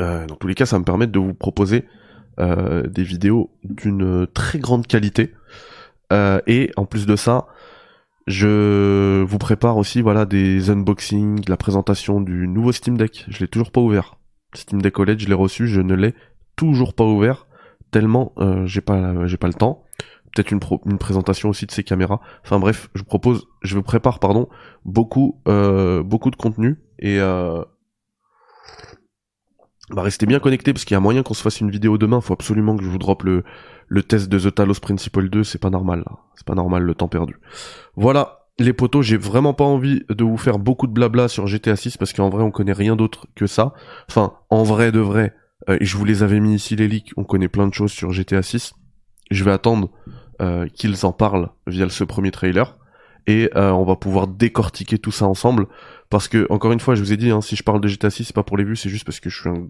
Euh, 0.00 0.26
dans 0.26 0.36
tous 0.36 0.48
les 0.48 0.54
cas, 0.54 0.66
ça 0.66 0.78
me 0.78 0.84
permet 0.84 1.06
de 1.06 1.18
vous 1.18 1.34
proposer 1.34 1.84
euh, 2.40 2.86
des 2.86 3.04
vidéos 3.04 3.50
d'une 3.62 4.26
très 4.26 4.58
grande 4.58 4.86
qualité. 4.86 5.32
Euh, 6.12 6.40
et 6.46 6.70
en 6.76 6.84
plus 6.84 7.06
de 7.06 7.16
ça, 7.16 7.46
je 8.26 9.22
vous 9.22 9.38
prépare 9.38 9.76
aussi 9.76 10.00
voilà 10.00 10.24
des 10.26 10.70
unboxings, 10.70 11.48
la 11.48 11.56
présentation 11.56 12.20
du 12.20 12.48
nouveau 12.48 12.72
Steam 12.72 12.96
Deck. 12.96 13.24
Je 13.28 13.40
l'ai 13.40 13.48
toujours 13.48 13.70
pas 13.70 13.80
ouvert. 13.80 14.16
Steam 14.54 14.82
Deck 14.82 14.98
OLED, 14.98 15.18
je 15.20 15.28
l'ai 15.28 15.34
reçu, 15.34 15.66
je 15.66 15.80
ne 15.80 15.94
l'ai 15.94 16.14
toujours 16.56 16.94
pas 16.94 17.04
ouvert 17.04 17.46
tellement 17.90 18.32
j'ai 18.64 18.80
pas 18.80 19.26
j'ai 19.26 19.36
pas 19.36 19.48
le 19.48 19.54
temps. 19.54 19.84
Peut-être 20.34 20.50
une, 20.50 20.60
une 20.86 20.96
présentation 20.96 21.50
aussi 21.50 21.66
de 21.66 21.72
ces 21.72 21.84
caméras. 21.84 22.20
Enfin 22.42 22.58
bref, 22.58 22.88
je 22.94 23.00
vous 23.00 23.06
propose, 23.06 23.46
je 23.62 23.74
vous 23.74 23.82
prépare 23.82 24.18
pardon 24.18 24.48
beaucoup 24.84 25.40
beaucoup 25.44 26.30
de 26.30 26.36
contenu 26.36 26.80
et 26.98 27.20
bah 29.90 30.02
restez 30.02 30.26
bien 30.26 30.38
connectés 30.38 30.72
parce 30.72 30.84
qu'il 30.84 30.94
y 30.94 30.96
a 30.96 31.00
moyen 31.00 31.22
qu'on 31.22 31.34
se 31.34 31.42
fasse 31.42 31.60
une 31.60 31.70
vidéo 31.70 31.98
demain. 31.98 32.20
Faut 32.20 32.32
absolument 32.32 32.76
que 32.76 32.84
je 32.84 32.88
vous 32.88 32.98
drop 32.98 33.24
le, 33.24 33.44
le 33.88 34.02
test 34.02 34.28
de 34.28 34.38
The 34.38 34.54
Talos 34.54 34.80
Principle 34.80 35.28
2. 35.28 35.44
C'est 35.44 35.60
pas 35.60 35.70
normal. 35.70 36.04
C'est 36.34 36.46
pas 36.46 36.54
normal 36.54 36.82
le 36.82 36.94
temps 36.94 37.08
perdu. 37.08 37.36
Voilà. 37.96 38.38
Les 38.58 38.74
potos, 38.74 39.04
j'ai 39.04 39.16
vraiment 39.16 39.54
pas 39.54 39.64
envie 39.64 40.04
de 40.10 40.24
vous 40.24 40.36
faire 40.36 40.58
beaucoup 40.58 40.86
de 40.86 40.92
blabla 40.92 41.26
sur 41.28 41.46
GTA 41.46 41.74
6 41.74 41.96
parce 41.96 42.12
qu'en 42.12 42.28
vrai 42.28 42.42
on 42.42 42.50
connaît 42.50 42.74
rien 42.74 42.96
d'autre 42.96 43.26
que 43.34 43.46
ça. 43.46 43.72
Enfin, 44.08 44.34
en 44.50 44.62
vrai 44.62 44.92
de 44.92 45.00
vrai, 45.00 45.34
euh, 45.68 45.78
je 45.80 45.96
vous 45.96 46.04
les 46.04 46.22
avais 46.22 46.40
mis 46.40 46.54
ici 46.54 46.76
les 46.76 46.88
leaks, 46.88 47.12
on 47.16 47.24
connaît 47.24 47.48
plein 47.48 47.66
de 47.66 47.74
choses 47.74 47.92
sur 47.92 48.12
GTA 48.12 48.42
6. 48.42 48.74
Je 49.30 49.44
vais 49.44 49.52
attendre 49.52 49.90
euh, 50.40 50.66
qu'ils 50.68 51.06
en 51.06 51.12
parlent 51.12 51.50
via 51.66 51.88
ce 51.88 52.04
premier 52.04 52.30
trailer 52.30 52.78
et 53.26 53.50
euh, 53.54 53.70
on 53.70 53.84
va 53.84 53.96
pouvoir 53.96 54.26
décortiquer 54.26 54.98
tout 54.98 55.12
ça 55.12 55.26
ensemble 55.26 55.68
parce 56.10 56.26
que 56.26 56.46
encore 56.50 56.72
une 56.72 56.80
fois 56.80 56.96
je 56.96 57.00
vous 57.02 57.12
ai 57.12 57.16
dit 57.16 57.30
hein, 57.30 57.40
si 57.40 57.54
je 57.54 57.62
parle 57.62 57.80
de 57.80 57.86
GTA 57.86 58.10
6 58.10 58.24
c'est 58.24 58.34
pas 58.34 58.42
pour 58.42 58.56
les 58.56 58.64
vues 58.64 58.74
c'est 58.74 58.88
juste 58.88 59.04
parce 59.04 59.20
que 59.20 59.30
je 59.30 59.40
suis 59.40 59.48
un 59.48 59.68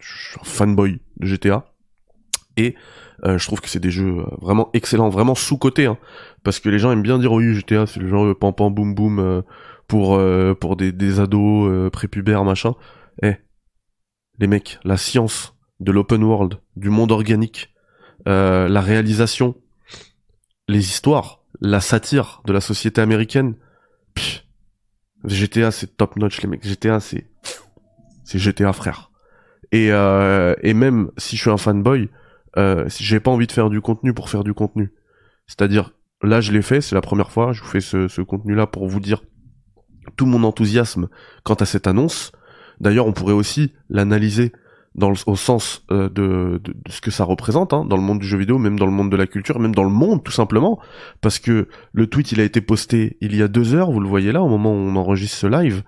je 0.00 0.28
suis 0.28 0.40
un 0.40 0.44
fanboy 0.44 1.00
de 1.18 1.26
GTA. 1.26 1.64
Et 2.56 2.74
euh, 3.24 3.38
je 3.38 3.46
trouve 3.46 3.60
que 3.60 3.68
c'est 3.68 3.80
des 3.80 3.90
jeux 3.90 4.18
euh, 4.18 4.24
vraiment 4.40 4.70
excellents, 4.74 5.08
vraiment 5.08 5.34
sous-cotés. 5.34 5.86
Hein, 5.86 5.98
parce 6.42 6.60
que 6.60 6.68
les 6.68 6.78
gens 6.78 6.92
aiment 6.92 7.02
bien 7.02 7.18
dire 7.18 7.32
oui 7.32 7.54
GTA, 7.54 7.86
c'est 7.86 8.00
le 8.00 8.08
genre 8.08 8.36
pam 8.36 8.52
pam 8.52 8.72
boum 8.74 8.94
boum 8.94 9.42
pour 9.88 10.14
euh, 10.14 10.54
pour 10.54 10.76
des, 10.76 10.92
des 10.92 11.20
ados 11.20 11.90
prépubères 11.90 12.44
machin. 12.44 12.74
Eh, 13.22 13.36
les 14.38 14.46
mecs, 14.46 14.78
la 14.84 14.96
science 14.96 15.54
de 15.80 15.92
l'open 15.92 16.22
world, 16.22 16.58
du 16.76 16.90
monde 16.90 17.12
organique, 17.12 17.74
euh, 18.28 18.68
la 18.68 18.80
réalisation, 18.80 19.56
les 20.68 20.78
histoires, 20.78 21.40
la 21.60 21.80
satire 21.80 22.42
de 22.46 22.52
la 22.52 22.60
société 22.60 23.00
américaine. 23.00 23.54
Pff, 24.14 24.44
GTA 25.24 25.70
c'est 25.70 25.96
top 25.96 26.16
notch 26.16 26.40
les 26.42 26.48
mecs. 26.48 26.66
GTA 26.66 27.00
c'est 27.00 27.30
c'est 28.24 28.38
GTA 28.38 28.72
frère. 28.72 29.10
Et 29.70 29.92
euh, 29.92 30.54
et 30.62 30.74
même 30.74 31.10
si 31.16 31.36
je 31.36 31.42
suis 31.42 31.50
un 31.50 31.56
fanboy, 31.56 32.10
euh, 32.56 32.84
j'ai 32.88 33.20
pas 33.20 33.30
envie 33.30 33.46
de 33.46 33.52
faire 33.52 33.70
du 33.70 33.80
contenu 33.80 34.14
pour 34.14 34.28
faire 34.30 34.44
du 34.44 34.54
contenu. 34.54 34.92
C'est-à-dire 35.46 35.92
là 36.22 36.40
je 36.40 36.52
l'ai 36.52 36.62
fait, 36.62 36.80
c'est 36.80 36.94
la 36.94 37.00
première 37.00 37.30
fois, 37.30 37.52
je 37.52 37.62
vous 37.62 37.68
fais 37.68 37.80
ce, 37.80 38.08
ce 38.08 38.20
contenu 38.22 38.54
là 38.54 38.66
pour 38.66 38.86
vous 38.88 39.00
dire 39.00 39.22
tout 40.16 40.26
mon 40.26 40.44
enthousiasme 40.44 41.08
quant 41.44 41.54
à 41.54 41.64
cette 41.64 41.86
annonce. 41.86 42.32
D'ailleurs, 42.82 43.06
on 43.06 43.12
pourrait 43.12 43.32
aussi 43.32 43.72
l'analyser 43.88 44.52
au 45.00 45.36
sens 45.36 45.84
euh, 45.90 46.10
de, 46.10 46.60
ce 46.90 47.00
que 47.00 47.10
ça 47.10 47.24
représente 47.24 47.72
hein, 47.72 47.86
dans 47.86 47.96
le 47.96 48.02
monde 48.02 48.18
du 48.18 48.26
jeu 48.26 48.36
vidéo, 48.36 48.58
même 48.58 48.78
dans 48.78 48.86
le 48.86 48.92
monde 48.92 49.10
de 49.10 49.16
la 49.16 49.26
culture, 49.26 49.58
même 49.58 49.74
dans 49.74 49.84
le 49.84 49.90
monde 49.90 50.22
tout 50.22 50.32
simplement, 50.32 50.78
parce 51.22 51.38
que 51.38 51.68
le 51.92 52.06
tweet 52.08 52.32
il 52.32 52.40
a 52.40 52.44
été 52.44 52.60
posté 52.60 53.16
il 53.22 53.34
y 53.34 53.40
a 53.40 53.48
deux 53.48 53.74
heures, 53.74 53.90
vous 53.90 54.00
le 54.00 54.08
voyez 54.08 54.32
là 54.32 54.42
au 54.42 54.48
moment 54.48 54.72
où 54.72 54.76
on 54.76 54.96
enregistre 54.96 55.38
ce 55.38 55.46
live, 55.46 55.82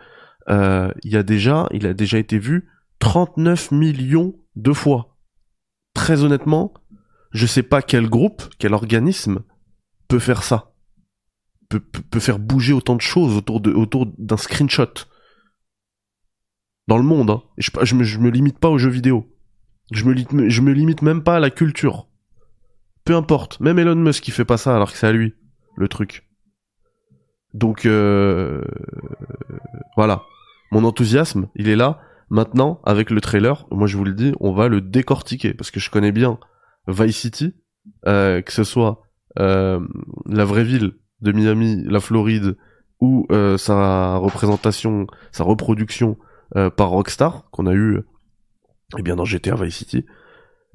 euh, 0.48 0.90
il 1.02 1.16
a 1.16 1.22
déjà, 1.22 1.68
été 1.70 2.38
vu 2.38 2.70
39 3.00 3.72
millions 3.72 4.34
de 4.56 4.72
fois. 4.72 5.18
Très 5.94 6.22
honnêtement, 6.22 6.72
je 7.32 7.44
sais 7.44 7.62
pas 7.62 7.82
quel 7.82 8.08
groupe, 8.08 8.44
quel 8.58 8.72
organisme 8.72 9.40
peut 10.08 10.18
faire 10.18 10.44
ça, 10.44 10.72
peut, 11.68 12.20
faire 12.20 12.38
bouger 12.38 12.72
autant 12.72 12.94
de 12.94 13.02
choses 13.02 13.36
autour 13.36 14.06
d'un 14.16 14.36
screenshot 14.36 14.94
dans 16.88 16.98
le 16.98 17.04
monde. 17.04 17.30
Hein. 17.30 17.42
Je, 17.58 17.70
je, 17.82 18.18
me, 18.18 18.30
limite 18.30 18.58
pas 18.58 18.68
aux 18.68 18.78
jeux 18.78 18.90
vidéo. 18.90 19.30
Je 19.92 20.04
me, 20.04 20.14
me 20.14 20.72
limite 20.72 21.02
même 21.02 21.22
pas 21.22 21.36
à 21.36 21.40
la 21.40 21.50
culture. 21.50 22.08
Peu 23.04 23.14
importe. 23.14 23.60
Même 23.60 23.78
Elon 23.78 23.96
Musk 23.96 24.22
qui 24.22 24.30
fait 24.30 24.44
pas 24.44 24.56
ça 24.56 24.74
alors 24.74 24.92
que 24.92 24.98
c'est 24.98 25.06
à 25.06 25.12
lui 25.12 25.34
le 25.76 25.88
truc. 25.88 26.26
Donc 27.52 27.86
euh, 27.86 28.62
voilà. 29.96 30.22
Mon 30.72 30.84
enthousiasme, 30.84 31.48
il 31.54 31.68
est 31.68 31.76
là. 31.76 32.00
Maintenant, 32.30 32.80
avec 32.84 33.10
le 33.10 33.20
trailer, 33.20 33.66
moi 33.70 33.86
je 33.86 33.96
vous 33.96 34.04
le 34.04 34.14
dis, 34.14 34.32
on 34.40 34.52
va 34.52 34.68
le 34.68 34.80
décortiquer 34.80 35.54
parce 35.54 35.70
que 35.70 35.78
je 35.78 35.90
connais 35.90 36.10
bien 36.10 36.38
Vice 36.88 37.18
City, 37.18 37.54
euh, 38.06 38.40
que 38.40 38.52
ce 38.52 38.64
soit 38.64 39.02
euh, 39.38 39.78
la 40.26 40.44
vraie 40.44 40.64
ville 40.64 40.94
de 41.20 41.32
Miami, 41.32 41.84
la 41.84 42.00
Floride, 42.00 42.56
ou 43.00 43.26
sa 43.58 44.16
représentation, 44.16 45.06
sa 45.30 45.44
reproduction 45.44 46.16
euh, 46.56 46.70
par 46.70 46.90
Rockstar 46.90 47.44
qu'on 47.50 47.66
a 47.66 47.75
eu 47.75 48.00
eh 48.99 49.02
bien 49.02 49.16
dans 49.16 49.25
GTA 49.25 49.56
Vice 49.56 49.76
City. 49.76 50.06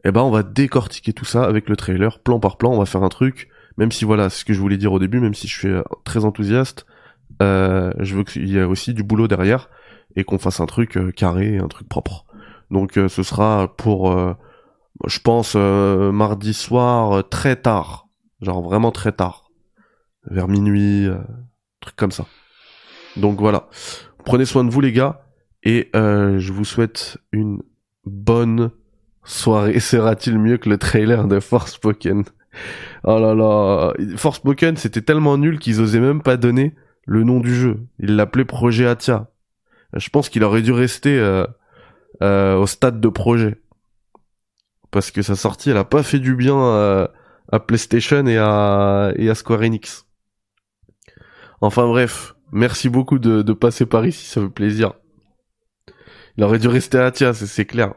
Eh 0.03 0.11
ben 0.11 0.21
on 0.21 0.31
va 0.31 0.43
décortiquer 0.43 1.13
tout 1.13 1.25
ça 1.25 1.43
avec 1.43 1.69
le 1.69 1.75
trailer 1.75 2.19
plan 2.19 2.39
par 2.39 2.57
plan, 2.57 2.71
on 2.71 2.79
va 2.79 2.85
faire 2.85 3.03
un 3.03 3.09
truc 3.09 3.49
même 3.77 3.91
si 3.91 4.03
voilà, 4.03 4.29
c'est 4.29 4.39
ce 4.39 4.45
que 4.45 4.53
je 4.53 4.59
voulais 4.59 4.77
dire 4.77 4.91
au 4.91 4.99
début 4.99 5.19
même 5.19 5.33
si 5.33 5.47
je 5.47 5.57
suis 5.57 5.69
euh, 5.69 5.83
très 6.03 6.25
enthousiaste, 6.25 6.85
euh, 7.41 7.91
je 7.99 8.15
veux 8.15 8.23
qu'il 8.23 8.49
y 8.49 8.57
ait 8.57 8.63
aussi 8.63 8.93
du 8.93 9.03
boulot 9.03 9.27
derrière 9.27 9.69
et 10.15 10.23
qu'on 10.23 10.37
fasse 10.37 10.59
un 10.59 10.65
truc 10.65 10.97
carré, 11.15 11.57
un 11.57 11.67
truc 11.67 11.87
propre. 11.87 12.25
Donc 12.71 12.93
ce 12.95 13.23
sera 13.23 13.75
pour 13.77 14.11
je 15.05 15.19
pense 15.19 15.55
mardi 15.55 16.53
soir 16.53 17.27
très 17.29 17.55
tard, 17.55 18.07
genre 18.41 18.61
vraiment 18.61 18.91
très 18.91 19.11
tard. 19.11 19.49
Vers 20.29 20.47
minuit, 20.47 21.07
truc 21.79 21.95
comme 21.95 22.11
ça. 22.11 22.25
Donc 23.17 23.39
voilà. 23.39 23.69
Prenez 24.25 24.45
soin 24.45 24.63
de 24.63 24.69
vous 24.69 24.81
les 24.81 24.91
gars. 24.91 25.21
Et 25.63 25.89
euh, 25.95 26.39
je 26.39 26.53
vous 26.53 26.65
souhaite 26.65 27.17
une 27.31 27.61
bonne 28.05 28.71
soirée. 29.23 29.79
Sera-t-il 29.79 30.39
mieux 30.39 30.57
que 30.57 30.69
le 30.69 30.77
trailer 30.77 31.27
de 31.27 31.39
Force 31.39 31.71
Forspoken 31.71 32.23
Oh 33.03 33.19
là 33.19 33.33
là, 33.35 33.93
Force 34.17 34.39
Forspoken 34.39 34.75
c'était 34.75 35.01
tellement 35.01 35.37
nul 35.37 35.59
qu'ils 35.59 35.81
osaient 35.81 35.99
même 35.99 36.21
pas 36.21 36.37
donner 36.37 36.75
le 37.05 37.23
nom 37.23 37.39
du 37.39 37.53
jeu. 37.53 37.87
Ils 37.99 38.15
l'appelaient 38.15 38.45
Projet 38.45 38.87
Atia. 38.87 39.29
Je 39.95 40.09
pense 40.09 40.29
qu'il 40.29 40.43
aurait 40.43 40.61
dû 40.61 40.71
rester 40.71 41.17
euh, 41.17 41.45
euh, 42.21 42.55
au 42.55 42.67
stade 42.67 42.99
de 42.99 43.07
projet. 43.09 43.61
Parce 44.91 45.11
que 45.11 45.21
sa 45.21 45.35
sortie, 45.35 45.69
elle 45.69 45.77
a 45.77 45.83
pas 45.83 46.03
fait 46.03 46.19
du 46.19 46.35
bien 46.35 46.57
à, 47.51 47.59
PlayStation 47.59 48.25
et 48.25 48.37
à, 48.37 49.11
et 49.15 49.29
à 49.29 49.35
Square 49.35 49.61
Enix. 49.61 50.05
Enfin 51.61 51.85
bref, 51.87 52.35
merci 52.51 52.89
beaucoup 52.89 53.19
de, 53.19 53.41
de 53.41 53.53
passer 53.53 53.85
par 53.85 54.05
ici, 54.05 54.25
ça 54.25 54.41
fait 54.41 54.49
plaisir. 54.49 54.93
Il 56.37 56.43
aurait 56.43 56.59
dû 56.59 56.67
rester 56.67 56.97
à 56.97 57.11
Tia, 57.11 57.33
c'est 57.33 57.65
clair. 57.65 57.93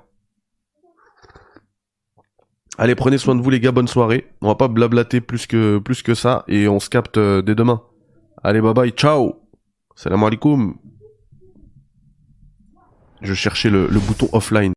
Allez, 2.79 2.95
prenez 2.95 3.19
soin 3.19 3.35
de 3.35 3.43
vous 3.43 3.51
les 3.51 3.61
gars, 3.61 3.73
bonne 3.73 3.89
soirée. 3.89 4.33
On 4.41 4.49
va 4.49 4.55
pas 4.55 4.69
blablater 4.69 5.21
plus 5.21 5.47
que 5.47 5.79
plus 5.79 6.03
que 6.03 6.15
ça 6.15 6.45
et 6.49 6.69
on 6.69 6.81
se 6.81 6.89
capte 6.89 7.19
euh, 7.19 7.43
dès 7.43 7.55
demain. 7.55 7.83
Allez, 8.43 8.61
bye 8.61 8.73
bye, 8.73 8.91
ciao. 8.91 9.37
Salam 9.95 10.25
alaikum. 10.25 10.77
Je 13.21 13.35
cherchais 13.35 13.71
le, 13.71 13.87
le 13.89 14.01
bouton 14.01 14.29
offline. 14.33 14.71